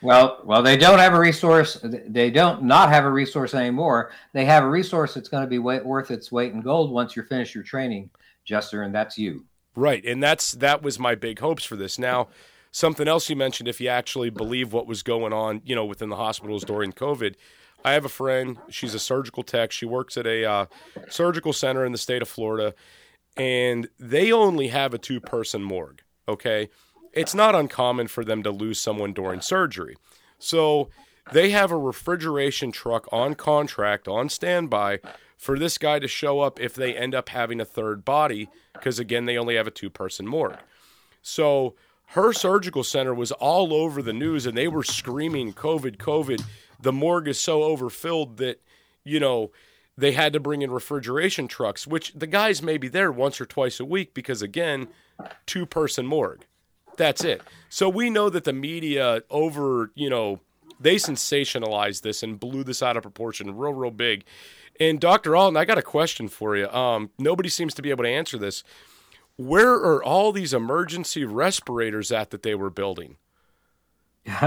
Well, 0.00 0.38
well, 0.44 0.62
they 0.62 0.76
don't 0.76 1.00
have 1.00 1.14
a 1.14 1.18
resource. 1.18 1.80
They 1.82 2.30
don't 2.30 2.62
not 2.62 2.88
have 2.88 3.04
a 3.04 3.10
resource 3.10 3.54
anymore. 3.54 4.12
They 4.32 4.44
have 4.44 4.62
a 4.64 4.68
resource 4.68 5.14
that's 5.14 5.28
going 5.28 5.44
to 5.44 5.50
be 5.50 5.58
worth 5.58 6.12
its 6.12 6.30
weight 6.30 6.52
in 6.52 6.60
gold 6.60 6.92
once 6.92 7.16
you're 7.16 7.24
finished 7.24 7.56
your 7.56 7.64
training, 7.64 8.10
Jester, 8.44 8.82
and 8.82 8.94
that's 8.94 9.18
you. 9.18 9.44
Right, 9.74 10.04
and 10.04 10.22
that's 10.22 10.52
that 10.52 10.82
was 10.82 10.98
my 10.98 11.14
big 11.14 11.38
hopes 11.38 11.64
for 11.64 11.76
this. 11.76 11.98
Now, 11.98 12.28
Something 12.72 13.06
else 13.06 13.28
you 13.28 13.36
mentioned, 13.36 13.68
if 13.68 13.80
you 13.80 13.88
actually 13.88 14.30
believe 14.30 14.72
what 14.72 14.86
was 14.86 15.02
going 15.02 15.34
on, 15.34 15.60
you 15.64 15.74
know, 15.74 15.84
within 15.84 16.08
the 16.08 16.16
hospitals 16.16 16.64
during 16.64 16.92
COVID. 16.92 17.34
I 17.84 17.92
have 17.92 18.06
a 18.06 18.08
friend. 18.10 18.58
She's 18.70 18.94
a 18.94 18.98
surgical 18.98 19.42
tech. 19.42 19.72
She 19.72 19.84
works 19.84 20.16
at 20.16 20.26
a 20.26 20.44
uh, 20.44 20.66
surgical 21.10 21.52
center 21.52 21.84
in 21.84 21.92
the 21.92 21.98
state 21.98 22.22
of 22.22 22.28
Florida, 22.28 22.74
and 23.36 23.88
they 23.98 24.32
only 24.32 24.68
have 24.68 24.94
a 24.94 24.98
two-person 24.98 25.62
morgue. 25.62 26.00
Okay, 26.26 26.70
it's 27.12 27.34
not 27.34 27.54
uncommon 27.54 28.08
for 28.08 28.24
them 28.24 28.42
to 28.42 28.50
lose 28.50 28.80
someone 28.80 29.12
during 29.12 29.40
surgery, 29.40 29.96
so 30.38 30.88
they 31.32 31.50
have 31.50 31.70
a 31.70 31.76
refrigeration 31.76 32.72
truck 32.72 33.06
on 33.12 33.34
contract 33.34 34.08
on 34.08 34.28
standby 34.28 35.00
for 35.36 35.58
this 35.58 35.76
guy 35.76 35.98
to 35.98 36.08
show 36.08 36.40
up 36.40 36.60
if 36.60 36.74
they 36.74 36.94
end 36.96 37.14
up 37.14 37.28
having 37.28 37.60
a 37.60 37.64
third 37.64 38.04
body 38.04 38.48
because 38.72 38.98
again 38.98 39.26
they 39.26 39.36
only 39.36 39.56
have 39.56 39.66
a 39.66 39.72
two-person 39.72 40.26
morgue. 40.26 40.58
So 41.20 41.74
her 42.12 42.32
surgical 42.34 42.84
center 42.84 43.14
was 43.14 43.32
all 43.32 43.72
over 43.72 44.02
the 44.02 44.12
news 44.12 44.44
and 44.44 44.56
they 44.56 44.68
were 44.68 44.84
screaming 44.84 45.54
COVID, 45.54 45.96
COVID. 45.96 46.44
The 46.78 46.92
morgue 46.92 47.28
is 47.28 47.40
so 47.40 47.62
overfilled 47.62 48.36
that, 48.36 48.60
you 49.02 49.18
know, 49.18 49.50
they 49.96 50.12
had 50.12 50.34
to 50.34 50.40
bring 50.40 50.60
in 50.60 50.70
refrigeration 50.70 51.48
trucks, 51.48 51.86
which 51.86 52.12
the 52.12 52.26
guys 52.26 52.62
may 52.62 52.76
be 52.76 52.88
there 52.88 53.10
once 53.10 53.40
or 53.40 53.46
twice 53.46 53.80
a 53.80 53.86
week 53.86 54.12
because, 54.12 54.42
again, 54.42 54.88
two 55.46 55.64
person 55.64 56.06
morgue. 56.06 56.44
That's 56.98 57.24
it. 57.24 57.40
So 57.70 57.88
we 57.88 58.10
know 58.10 58.28
that 58.28 58.44
the 58.44 58.52
media 58.52 59.22
over, 59.30 59.90
you 59.94 60.10
know, 60.10 60.40
they 60.78 60.96
sensationalized 60.96 62.02
this 62.02 62.22
and 62.22 62.38
blew 62.38 62.62
this 62.62 62.82
out 62.82 62.98
of 62.98 63.04
proportion 63.04 63.56
real, 63.56 63.72
real 63.72 63.90
big. 63.90 64.24
And 64.78 65.00
Dr. 65.00 65.34
Alton, 65.34 65.56
I 65.56 65.64
got 65.64 65.78
a 65.78 65.82
question 65.82 66.28
for 66.28 66.58
you. 66.58 66.68
Um, 66.68 67.08
nobody 67.18 67.48
seems 67.48 67.72
to 67.74 67.82
be 67.82 67.88
able 67.88 68.04
to 68.04 68.10
answer 68.10 68.36
this 68.36 68.64
where 69.36 69.72
are 69.72 70.02
all 70.02 70.32
these 70.32 70.52
emergency 70.52 71.24
respirators 71.24 72.12
at 72.12 72.30
that 72.30 72.42
they 72.42 72.54
were 72.54 72.70
building? 72.70 73.16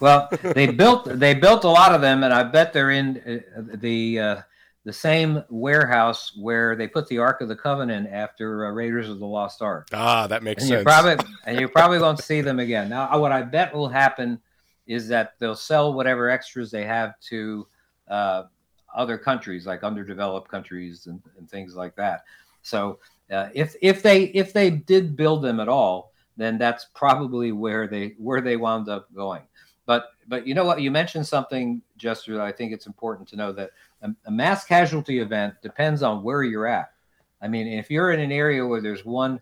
well, 0.00 0.28
they 0.42 0.66
built 0.66 1.04
they 1.04 1.34
built 1.34 1.62
a 1.62 1.68
lot 1.68 1.94
of 1.94 2.00
them, 2.00 2.24
and 2.24 2.34
I 2.34 2.42
bet 2.42 2.72
they're 2.72 2.90
in 2.90 3.44
uh, 3.56 3.62
the 3.76 4.18
uh, 4.18 4.36
the 4.84 4.92
same 4.92 5.44
warehouse 5.48 6.32
where 6.36 6.74
they 6.74 6.88
put 6.88 7.06
the 7.06 7.18
Ark 7.18 7.40
of 7.40 7.48
the 7.48 7.54
Covenant 7.54 8.08
after 8.10 8.66
uh, 8.66 8.70
Raiders 8.70 9.08
of 9.08 9.20
the 9.20 9.26
Lost 9.26 9.62
Ark. 9.62 9.86
Ah, 9.92 10.26
that 10.26 10.42
makes 10.42 10.62
and 10.62 10.68
sense. 10.68 10.80
You 10.80 10.84
probably 10.84 11.24
and 11.46 11.60
you 11.60 11.68
probably 11.68 12.00
won't 12.00 12.18
see 12.18 12.40
them 12.40 12.58
again. 12.58 12.88
Now, 12.88 13.16
what 13.20 13.30
I 13.30 13.42
bet 13.42 13.72
will 13.72 13.88
happen 13.88 14.40
is 14.88 15.06
that 15.08 15.34
they'll 15.38 15.54
sell 15.54 15.94
whatever 15.94 16.28
extras 16.28 16.72
they 16.72 16.84
have 16.84 17.18
to 17.28 17.66
uh, 18.08 18.44
other 18.92 19.16
countries, 19.16 19.64
like 19.64 19.84
underdeveloped 19.84 20.50
countries 20.50 21.06
and, 21.06 21.22
and 21.38 21.48
things 21.48 21.76
like 21.76 21.94
that. 21.96 22.24
So 22.62 22.98
uh, 23.32 23.48
if 23.54 23.74
if 23.80 24.02
they 24.02 24.24
if 24.24 24.52
they 24.52 24.70
did 24.70 25.16
build 25.16 25.42
them 25.42 25.58
at 25.58 25.68
all, 25.68 26.12
then 26.36 26.58
that's 26.58 26.86
probably 26.94 27.52
where 27.52 27.86
they 27.86 28.14
where 28.18 28.40
they 28.40 28.56
wound 28.56 28.88
up 28.88 29.12
going. 29.14 29.42
But 29.86 30.10
but 30.28 30.46
you 30.46 30.54
know 30.54 30.64
what? 30.64 30.80
You 30.80 30.90
mentioned 30.90 31.26
something, 31.26 31.82
Jester. 31.96 32.34
That 32.34 32.42
I 32.42 32.52
think 32.52 32.72
it's 32.72 32.86
important 32.86 33.28
to 33.28 33.36
know 33.36 33.52
that 33.52 33.70
a, 34.02 34.10
a 34.26 34.30
mass 34.30 34.64
casualty 34.64 35.20
event 35.20 35.54
depends 35.62 36.02
on 36.02 36.22
where 36.22 36.42
you're 36.42 36.66
at. 36.66 36.92
I 37.40 37.48
mean, 37.48 37.66
if 37.66 37.90
you're 37.90 38.12
in 38.12 38.20
an 38.20 38.32
area 38.32 38.66
where 38.66 38.80
there's 38.80 39.04
one 39.04 39.40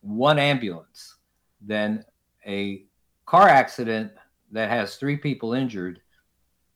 one 0.00 0.38
ambulance, 0.38 1.16
then 1.60 2.04
a 2.46 2.84
car 3.24 3.48
accident 3.48 4.12
that 4.50 4.68
has 4.68 4.96
three 4.96 5.16
people 5.16 5.54
injured 5.54 6.00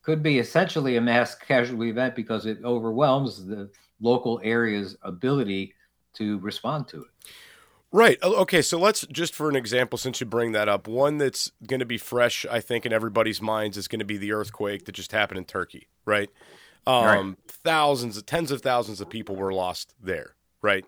could 0.03 0.23
be 0.23 0.39
essentially 0.39 0.97
a 0.97 1.01
mass 1.01 1.35
casualty 1.35 1.91
event 1.91 2.15
because 2.15 2.47
it 2.47 2.59
overwhelms 2.65 3.45
the 3.45 3.69
local 4.01 4.41
area's 4.45 4.97
ability 5.03 5.75
to 6.17 6.39
respond 6.39 6.89
to 6.89 7.03
it. 7.03 7.09
Right. 7.93 8.23
Okay. 8.23 8.63
So 8.63 8.79
let's 8.79 9.07
just 9.07 9.35
for 9.35 9.49
an 9.49 9.57
example, 9.57 9.97
since 9.97 10.21
you 10.21 10.27
bring 10.27 10.53
that 10.53 10.69
up, 10.69 10.89
one 10.89 11.19
that's 11.19 11.53
going 11.67 11.81
to 11.81 11.87
be 11.87 11.99
fresh, 11.99 12.45
I 12.51 12.61
think, 12.61 12.85
in 12.85 12.93
everybody's 12.93 13.41
minds 13.41 13.77
is 13.77 13.89
going 13.89 14.01
to 14.01 14.05
be 14.05 14.17
the 14.19 14.33
earthquake 14.33 14.85
that 14.85 14.93
just 14.93 15.13
happened 15.13 15.39
in 15.39 15.45
Turkey. 15.45 15.89
Right. 16.05 16.29
Um, 16.87 17.05
right. 17.05 17.37
Thousands, 17.49 18.21
tens 18.23 18.51
of 18.51 18.61
thousands 18.61 19.01
of 19.01 19.09
people 19.09 19.37
were 19.37 19.53
lost 19.53 19.95
there. 20.03 20.35
Right. 20.63 20.85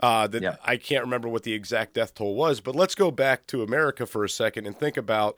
Uh, 0.00 0.26
that 0.26 0.42
yeah. 0.42 0.56
I 0.64 0.76
can't 0.76 1.04
remember 1.04 1.28
what 1.28 1.42
the 1.42 1.52
exact 1.52 1.94
death 1.94 2.14
toll 2.14 2.34
was, 2.34 2.60
but 2.60 2.74
let's 2.74 2.94
go 2.94 3.10
back 3.10 3.46
to 3.48 3.62
America 3.62 4.06
for 4.06 4.24
a 4.24 4.30
second 4.30 4.66
and 4.66 4.76
think 4.76 4.96
about, 4.96 5.36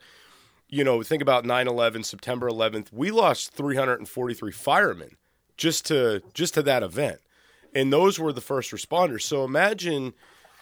you 0.69 0.85
know, 0.85 1.03
think 1.03 1.21
about 1.21 1.43
9/11, 1.43 2.05
September 2.05 2.49
11th. 2.49 2.93
We 2.93 3.11
lost 3.11 3.51
343 3.51 4.51
firemen 4.53 5.17
just 5.57 5.85
to 5.87 6.23
just 6.33 6.53
to 6.53 6.63
that 6.63 6.81
event, 6.81 7.19
and 7.75 7.91
those 7.91 8.19
were 8.19 8.33
the 8.33 8.41
first 8.41 8.71
responders. 8.71 9.23
So 9.23 9.43
imagine, 9.43 10.13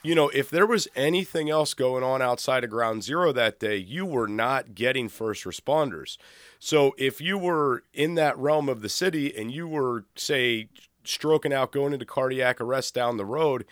you 0.04 0.16
know, 0.16 0.30
if 0.30 0.50
there 0.50 0.66
was 0.66 0.88
anything 0.96 1.50
else 1.50 1.74
going 1.74 2.04
on 2.04 2.22
outside 2.22 2.64
of 2.64 2.70
Ground 2.70 3.04
Zero 3.04 3.32
that 3.32 3.60
day, 3.60 3.78
you 3.78 4.06
were 4.06 4.28
not 4.28 4.76
getting 4.76 5.10
first 5.10 5.44
responders. 5.44 6.18
So 6.60 6.94
if 6.98 7.22
you 7.22 7.38
were 7.38 7.84
in 7.94 8.16
that 8.16 8.38
realm 8.38 8.70
of 8.70 8.82
the 8.82 8.90
city 8.90 9.36
and 9.36 9.52
you 9.52 9.68
were, 9.68 10.06
say, 10.16 10.70
stroking 11.04 11.54
out, 11.54 11.72
going 11.72 11.94
into 11.94 12.06
cardiac 12.06 12.62
arrest 12.62 12.94
down 12.94 13.18
the 13.18 13.26
road 13.26 13.66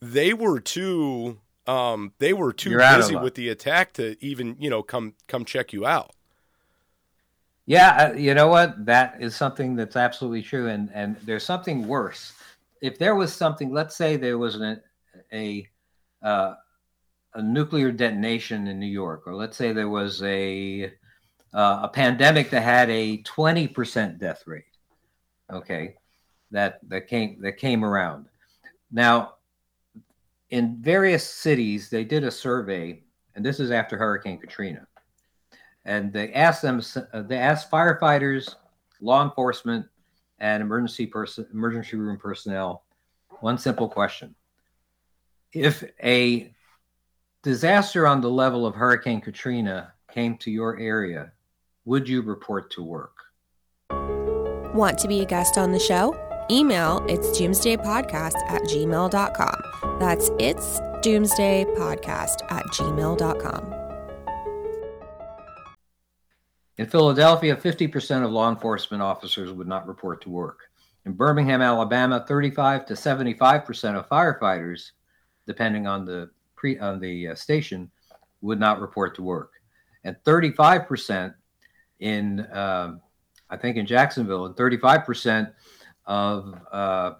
they 0.00 0.32
were 0.32 0.60
too 0.60 1.38
um, 1.66 2.12
they 2.18 2.32
were 2.32 2.52
too 2.52 2.70
You're 2.70 2.96
busy 2.96 3.14
with 3.14 3.34
the 3.34 3.48
attack 3.50 3.92
to 3.94 4.16
even 4.24 4.56
you 4.58 4.70
know 4.70 4.82
come 4.82 5.14
come 5.26 5.44
check 5.44 5.72
you 5.72 5.86
out. 5.86 6.12
Yeah, 7.66 8.12
uh, 8.12 8.16
you 8.16 8.32
know 8.32 8.48
what? 8.48 8.86
That 8.86 9.18
is 9.20 9.36
something 9.36 9.76
that's 9.76 9.96
absolutely 9.96 10.42
true, 10.42 10.68
and 10.68 10.90
and 10.94 11.16
there's 11.24 11.44
something 11.44 11.86
worse. 11.86 12.32
If 12.80 12.98
there 12.98 13.14
was 13.14 13.32
something, 13.32 13.72
let's 13.72 13.96
say 13.96 14.16
there 14.16 14.38
was 14.38 14.56
an, 14.56 14.80
a 15.32 15.68
uh, 16.22 16.54
a 17.34 17.42
nuclear 17.42 17.92
detonation 17.92 18.66
in 18.66 18.78
New 18.78 18.86
York, 18.86 19.26
or 19.26 19.34
let's 19.34 19.56
say 19.56 19.72
there 19.72 19.88
was 19.88 20.22
a 20.22 20.92
uh, 21.54 21.80
a 21.84 21.88
pandemic 21.88 22.50
that 22.50 22.62
had 22.62 22.90
a 22.90 23.22
20% 23.22 24.18
death 24.18 24.42
rate. 24.46 24.64
Okay, 25.50 25.94
that 26.50 26.80
that 26.88 27.08
came 27.08 27.40
that 27.40 27.56
came 27.56 27.84
around. 27.84 28.26
Now, 28.90 29.34
in 30.50 30.76
various 30.80 31.26
cities, 31.26 31.90
they 31.90 32.04
did 32.04 32.24
a 32.24 32.30
survey, 32.30 33.02
and 33.34 33.44
this 33.44 33.60
is 33.60 33.70
after 33.70 33.96
Hurricane 33.96 34.38
Katrina, 34.38 34.86
and 35.84 36.12
they 36.12 36.32
asked 36.32 36.62
them, 36.62 36.82
uh, 37.12 37.22
they 37.22 37.38
asked 37.38 37.70
firefighters, 37.70 38.54
law 39.00 39.24
enforcement, 39.24 39.86
and 40.40 40.62
emergency 40.62 41.06
person, 41.06 41.46
emergency 41.52 41.96
room 41.96 42.18
personnel, 42.18 42.84
one 43.40 43.58
simple 43.58 43.88
question: 43.88 44.34
If 45.52 45.84
a 46.02 46.54
disaster 47.42 48.06
on 48.06 48.20
the 48.20 48.30
level 48.30 48.66
of 48.66 48.74
Hurricane 48.74 49.20
Katrina 49.20 49.92
came 50.12 50.36
to 50.38 50.50
your 50.50 50.78
area, 50.78 51.32
would 51.84 52.08
you 52.08 52.22
report 52.22 52.70
to 52.72 52.82
work? 52.82 53.16
Want 54.74 54.98
to 54.98 55.08
be 55.08 55.20
a 55.20 55.24
guest 55.24 55.58
on 55.58 55.72
the 55.72 55.78
show? 55.78 56.16
Email 56.50 57.04
it's 57.08 57.28
doomsdaypodcast 57.38 58.36
at 58.48 58.62
gmail.com. 58.62 59.98
That's 59.98 60.30
it's 60.38 60.80
doomsdaypodcast 61.02 62.50
at 62.50 62.64
gmail.com. 62.66 63.77
In 66.78 66.86
Philadelphia, 66.86 67.56
50% 67.56 68.24
of 68.24 68.30
law 68.30 68.48
enforcement 68.48 69.02
officers 69.02 69.52
would 69.52 69.66
not 69.66 69.88
report 69.88 70.22
to 70.22 70.30
work. 70.30 70.60
In 71.04 71.12
Birmingham, 71.12 71.60
Alabama, 71.60 72.24
35 72.26 72.86
to 72.86 72.94
75% 72.94 73.96
of 73.96 74.08
firefighters, 74.08 74.92
depending 75.44 75.88
on 75.88 76.04
the 76.04 76.30
pre 76.54 76.78
on 76.78 77.00
the 77.00 77.28
uh, 77.28 77.34
station, 77.34 77.90
would 78.42 78.60
not 78.60 78.80
report 78.80 79.16
to 79.16 79.22
work, 79.22 79.54
and 80.04 80.16
35% 80.24 81.34
in 81.98 82.46
um, 82.52 83.00
I 83.50 83.56
think 83.56 83.76
in 83.76 83.86
Jacksonville, 83.86 84.46
and 84.46 84.54
35% 84.54 85.52
of 86.06 86.54
uh, 86.70 87.14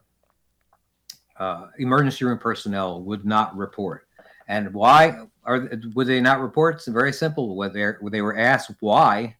uh, 1.37 1.67
emergency 1.79 2.25
room 2.25 2.39
personnel 2.39 3.03
would 3.03 3.25
not 3.25 3.57
report. 3.57 4.07
And 4.47 4.73
why 4.73 5.27
are 5.45 5.69
would 5.95 6.07
they 6.07 6.21
not 6.21 6.41
report? 6.41 6.77
It's 6.77 6.87
very 6.87 7.13
simple. 7.13 7.57
When 7.57 7.73
they 7.73 8.23
were 8.23 8.39
asked 8.39 8.71
why, 8.81 9.38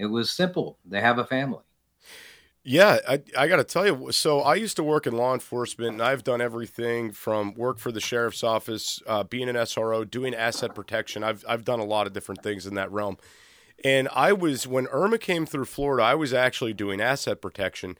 it 0.00 0.06
was 0.06 0.32
simple. 0.32 0.78
They 0.84 1.00
have 1.00 1.18
a 1.18 1.24
family. 1.24 1.62
Yeah, 2.62 2.98
I, 3.08 3.22
I 3.38 3.48
got 3.48 3.56
to 3.56 3.64
tell 3.64 3.86
you. 3.86 4.12
So 4.12 4.40
I 4.40 4.54
used 4.54 4.76
to 4.76 4.82
work 4.82 5.06
in 5.06 5.16
law 5.16 5.32
enforcement, 5.32 5.92
and 5.92 6.02
I've 6.02 6.24
done 6.24 6.42
everything 6.42 7.10
from 7.12 7.54
work 7.54 7.78
for 7.78 7.90
the 7.90 8.00
sheriff's 8.00 8.44
office, 8.44 9.00
uh, 9.06 9.24
being 9.24 9.48
an 9.48 9.56
SRO, 9.56 10.08
doing 10.08 10.34
asset 10.34 10.74
protection. 10.74 11.24
I've 11.24 11.44
I've 11.48 11.64
done 11.64 11.80
a 11.80 11.84
lot 11.84 12.06
of 12.06 12.12
different 12.12 12.42
things 12.42 12.66
in 12.66 12.74
that 12.74 12.92
realm. 12.92 13.16
And 13.82 14.08
I 14.14 14.34
was 14.34 14.66
when 14.66 14.86
Irma 14.88 15.18
came 15.18 15.46
through 15.46 15.64
Florida, 15.64 16.04
I 16.04 16.14
was 16.14 16.34
actually 16.34 16.74
doing 16.74 17.00
asset 17.00 17.40
protection 17.40 17.96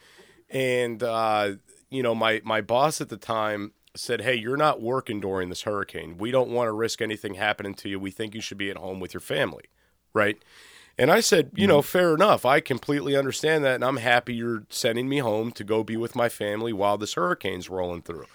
and 0.51 1.03
uh, 1.03 1.53
you 1.91 2.03
know 2.03 2.15
my 2.15 2.41
my 2.45 2.61
boss 2.61 3.01
at 3.01 3.09
the 3.09 3.17
time 3.17 3.73
said, 3.97 4.21
"Hey, 4.23 4.35
you're 4.35 4.57
not 4.57 4.83
working 4.83 5.21
during 5.21 5.49
this 5.49 5.63
hurricane. 5.63 6.19
We 6.19 6.31
don't 6.31 6.51
want 6.51 6.69
to 6.69 6.73
risk 6.73 7.01
anything 7.01 7.35
happening 7.35 7.75
to 7.75 7.89
you. 7.89 7.99
We 7.99 8.11
think 8.11 8.35
you 8.35 8.41
should 8.41 8.59
be 8.59 8.71
at 8.71 8.77
home 8.77 9.01
with 9.01 9.15
your 9.15 9.21
family, 9.21 9.65
right?" 10.13 10.43
And 11.01 11.11
I 11.11 11.21
said, 11.21 11.51
"You 11.55 11.67
know, 11.67 11.81
mm-hmm. 11.81 11.87
fair 11.87 12.15
enough. 12.15 12.45
I 12.45 12.61
completely 12.61 13.17
understand 13.17 13.65
that, 13.65 13.77
and 13.77 13.85
I'm 13.85 13.97
happy 13.97 14.35
you're 14.35 14.65
sending 14.69 15.09
me 15.09 15.19
home 15.19 15.51
to 15.53 15.65
go 15.65 15.83
be 15.83 15.97
with 15.97 16.15
my 16.15 16.29
family 16.29 16.73
while 16.73 16.99
this 16.99 17.15
hurricane's 17.15 17.69
rolling 17.69 18.03
through." 18.03 18.27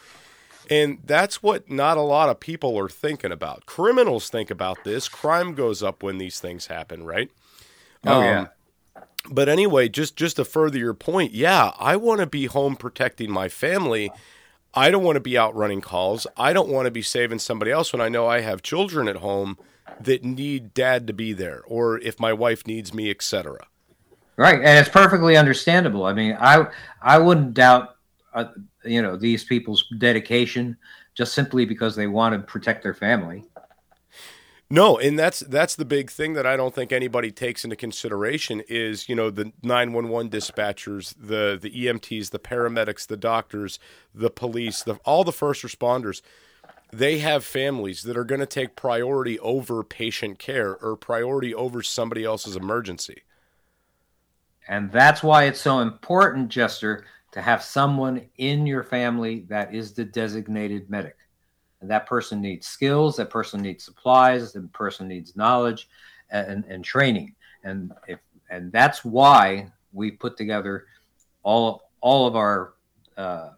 And 0.70 0.98
that's 1.06 1.44
what 1.44 1.70
not 1.70 1.98
a 1.98 2.02
lot 2.02 2.30
of 2.30 2.40
people 2.40 2.78
are 2.80 2.90
thinking 2.90 3.32
about. 3.32 3.68
Criminals 3.68 4.30
think 4.30 4.50
about 4.50 4.84
this. 4.84 5.08
Crime 5.08 5.54
goes 5.54 5.84
up 5.84 6.02
when 6.02 6.18
these 6.18 6.40
things 6.40 6.68
happen, 6.68 7.06
right? 7.06 7.30
Oh 8.06 8.18
um, 8.18 8.24
yeah 8.24 8.48
but 9.30 9.50
anyway, 9.50 9.90
just 9.90 10.16
just 10.16 10.38
to 10.38 10.46
further 10.46 10.78
your 10.78 10.94
point, 10.94 11.34
yeah, 11.34 11.72
I 11.80 11.96
want 11.96 12.22
to 12.22 12.28
be 12.28 12.46
home 12.46 12.76
protecting 12.76 13.32
my 13.32 13.50
family. 13.50 14.12
I 14.74 14.92
don't 14.92 15.04
want 15.04 15.16
to 15.16 15.22
be 15.22 15.38
out 15.38 15.56
running 15.56 15.82
calls. 15.82 16.28
I 16.36 16.54
don't 16.54 16.70
want 16.70 16.86
to 16.86 16.92
be 16.92 17.02
saving 17.02 17.40
somebody 17.40 17.72
else 17.72 17.94
when 17.94 18.02
I 18.02 18.10
know 18.10 18.28
I 18.28 18.42
have 18.42 18.62
children 18.62 19.08
at 19.08 19.18
home 19.18 19.58
that 20.02 20.24
need 20.24 20.74
dad 20.74 21.08
to 21.08 21.14
be 21.14 21.34
there, 21.34 21.62
or 21.66 22.00
if 22.00 22.20
my 22.20 22.34
wife 22.34 22.66
needs 22.68 22.94
me, 22.94 23.10
etc. 23.10 23.68
Right, 24.38 24.56
and 24.56 24.80
it's 24.80 24.90
perfectly 24.90 25.38
understandable. 25.38 26.06
I 26.06 26.14
mean, 26.14 26.38
I 26.40 26.68
I 27.02 27.18
wouldn't 27.18 27.54
doubt, 27.54 27.96
uh, 28.34 28.46
you 28.84 29.02
know, 29.02 29.16
these 29.16 29.44
people's 29.44 29.86
dedication 29.98 30.78
just 31.14 31.34
simply 31.34 31.66
because 31.66 31.96
they 31.96 32.08
want 32.08 32.34
to 32.34 32.40
protect 32.40 32.84
their 32.84 32.94
family. 32.94 33.46
No, 34.70 34.98
and 34.98 35.18
that's 35.18 35.42
that's 35.42 35.76
the 35.76 35.86
big 35.86 36.10
thing 36.10 36.34
that 36.34 36.46
I 36.46 36.58
don't 36.58 36.74
think 36.74 36.92
anybody 36.92 37.32
takes 37.32 37.64
into 37.64 37.76
consideration 37.76 38.64
is, 38.68 39.08
you 39.08 39.16
know, 39.16 39.30
the 39.30 39.52
911 39.62 40.32
dispatchers, 40.32 41.14
the 41.18 41.58
the 41.62 41.70
EMTs, 41.70 42.32
the 42.32 42.40
paramedics, 42.40 43.06
the 43.06 43.16
doctors, 43.16 43.78
the 44.14 44.32
police, 44.32 44.82
the 44.82 44.96
all 45.06 45.24
the 45.24 45.32
first 45.32 45.64
responders. 45.64 46.22
They 46.98 47.20
have 47.20 47.44
families 47.44 48.04
that 48.04 48.16
are 48.16 48.24
going 48.24 48.40
to 48.40 48.46
take 48.46 48.76
priority 48.76 49.38
over 49.40 49.84
patient 49.84 50.40
care 50.40 50.78
or 50.78 50.96
priority 50.96 51.54
over 51.54 51.84
somebody 51.84 52.24
else's 52.24 52.56
emergency. 52.56 53.24
And 54.68 54.92
that's 54.92 55.22
why 55.22 55.44
it's 55.44 55.60
so 55.60 55.80
important, 55.80 56.48
Jester, 56.50 57.06
to 57.34 57.42
have 57.42 57.62
someone 57.62 58.22
in 58.38 58.66
your 58.66 58.84
family 58.84 59.42
that 59.50 59.76
is 59.76 59.94
the 59.94 60.06
designated 60.06 60.90
medic 60.90 61.18
and 61.82 61.92
that 61.92 62.08
person 62.08 62.42
needs 62.42 62.66
skills, 62.66 63.18
that 63.18 63.30
person 63.30 63.62
needs 63.62 63.84
supplies, 63.84 64.54
that 64.54 64.72
person 64.72 65.08
needs 65.08 65.36
knowledge 65.36 65.90
and, 66.30 66.64
and 66.66 66.84
training. 66.84 67.36
And 67.64 67.92
if 68.08 68.20
and 68.50 68.72
that's 68.72 69.04
why 69.04 69.72
we 69.92 70.12
put 70.12 70.38
together 70.38 70.86
all 71.44 71.90
all 72.00 72.26
of 72.26 72.36
our 72.36 72.74
uh, 73.18 73.50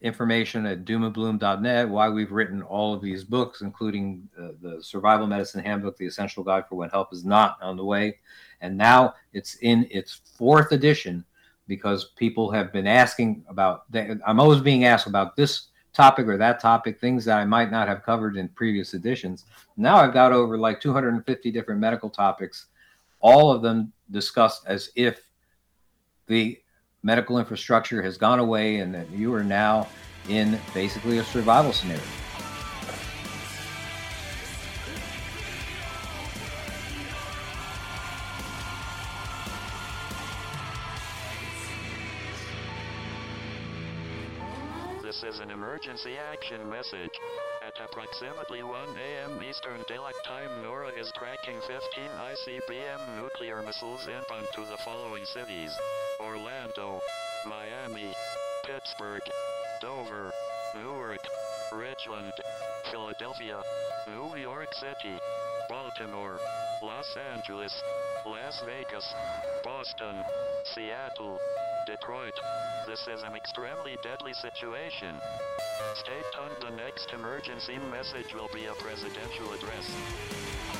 information 0.00 0.64
at 0.66 0.84
doomandbloom.net, 0.84 1.88
why 1.88 2.08
we've 2.08 2.30
written 2.30 2.62
all 2.62 2.94
of 2.94 3.02
these 3.02 3.24
books, 3.24 3.62
including 3.62 4.28
the, 4.36 4.56
the 4.60 4.82
Survival 4.82 5.26
Medicine 5.26 5.62
Handbook, 5.62 5.96
The 5.96 6.06
Essential 6.06 6.44
Guide 6.44 6.68
for 6.68 6.76
When 6.76 6.90
Help 6.90 7.12
Is 7.12 7.24
Not 7.24 7.58
on 7.60 7.76
the 7.76 7.84
Way. 7.84 8.18
And 8.60 8.76
now 8.76 9.14
it's 9.32 9.56
in 9.56 9.88
its 9.90 10.20
fourth 10.36 10.72
edition 10.72 11.24
because 11.66 12.12
people 12.16 12.50
have 12.50 12.72
been 12.72 12.86
asking 12.86 13.44
about, 13.48 13.84
I'm 14.26 14.40
always 14.40 14.60
being 14.60 14.84
asked 14.84 15.06
about 15.06 15.36
this 15.36 15.68
topic 15.92 16.28
or 16.28 16.36
that 16.36 16.60
topic, 16.60 17.00
things 17.00 17.24
that 17.24 17.38
I 17.38 17.44
might 17.44 17.70
not 17.70 17.88
have 17.88 18.04
covered 18.04 18.36
in 18.36 18.48
previous 18.50 18.94
editions. 18.94 19.44
Now 19.76 19.96
I've 19.96 20.14
got 20.14 20.32
over 20.32 20.56
like 20.56 20.80
250 20.80 21.50
different 21.50 21.80
medical 21.80 22.08
topics, 22.08 22.66
all 23.20 23.50
of 23.50 23.62
them 23.62 23.92
discussed 24.10 24.62
as 24.66 24.90
if 24.94 25.20
the 26.28 26.58
medical 27.02 27.38
infrastructure 27.38 28.02
has 28.02 28.16
gone 28.16 28.38
away 28.38 28.78
and 28.78 28.94
that 28.94 29.10
you 29.10 29.32
are 29.34 29.44
now 29.44 29.88
in 30.28 30.58
basically 30.74 31.18
a 31.18 31.24
survival 31.24 31.72
scenario. 31.72 32.02
This 45.02 45.34
is 45.34 45.40
an 45.40 45.50
emergency 45.50 46.16
action 46.16 46.68
message. 46.68 47.18
At 47.66 47.74
approximately 47.84 48.62
1 48.62 48.72
a.m. 48.72 49.42
Eastern 49.42 49.80
Daylight 49.88 50.14
Time, 50.24 50.50
NORAD 50.62 50.96
is 50.98 51.10
tracking 51.12 51.60
15 51.60 51.80
ICBM 52.20 53.20
nuclear 53.20 53.62
missiles 53.62 54.06
inbound 54.06 54.46
to 54.54 54.60
the 54.60 54.76
following 54.84 55.24
cities. 55.24 55.72
Orlando, 56.78 57.00
Miami, 57.46 58.14
Pittsburgh, 58.64 59.22
Dover, 59.80 60.30
Newark, 60.74 61.20
Richmond, 61.72 62.32
Philadelphia, 62.90 63.62
New 64.14 64.36
York 64.36 64.72
City, 64.74 65.18
Baltimore, 65.68 66.38
Los 66.82 67.16
Angeles, 67.34 67.82
Las 68.26 68.62
Vegas, 68.64 69.14
Boston, 69.64 70.16
Seattle, 70.64 71.38
Detroit. 71.86 72.34
This 72.86 73.06
is 73.08 73.22
an 73.22 73.34
extremely 73.34 73.96
deadly 74.02 74.34
situation. 74.34 75.16
Stay 75.94 76.22
tuned. 76.34 76.56
The 76.60 76.76
next 76.76 77.12
emergency 77.12 77.78
message 77.90 78.34
will 78.34 78.48
be 78.54 78.66
a 78.66 78.74
presidential 78.74 79.52
address. 79.52 80.77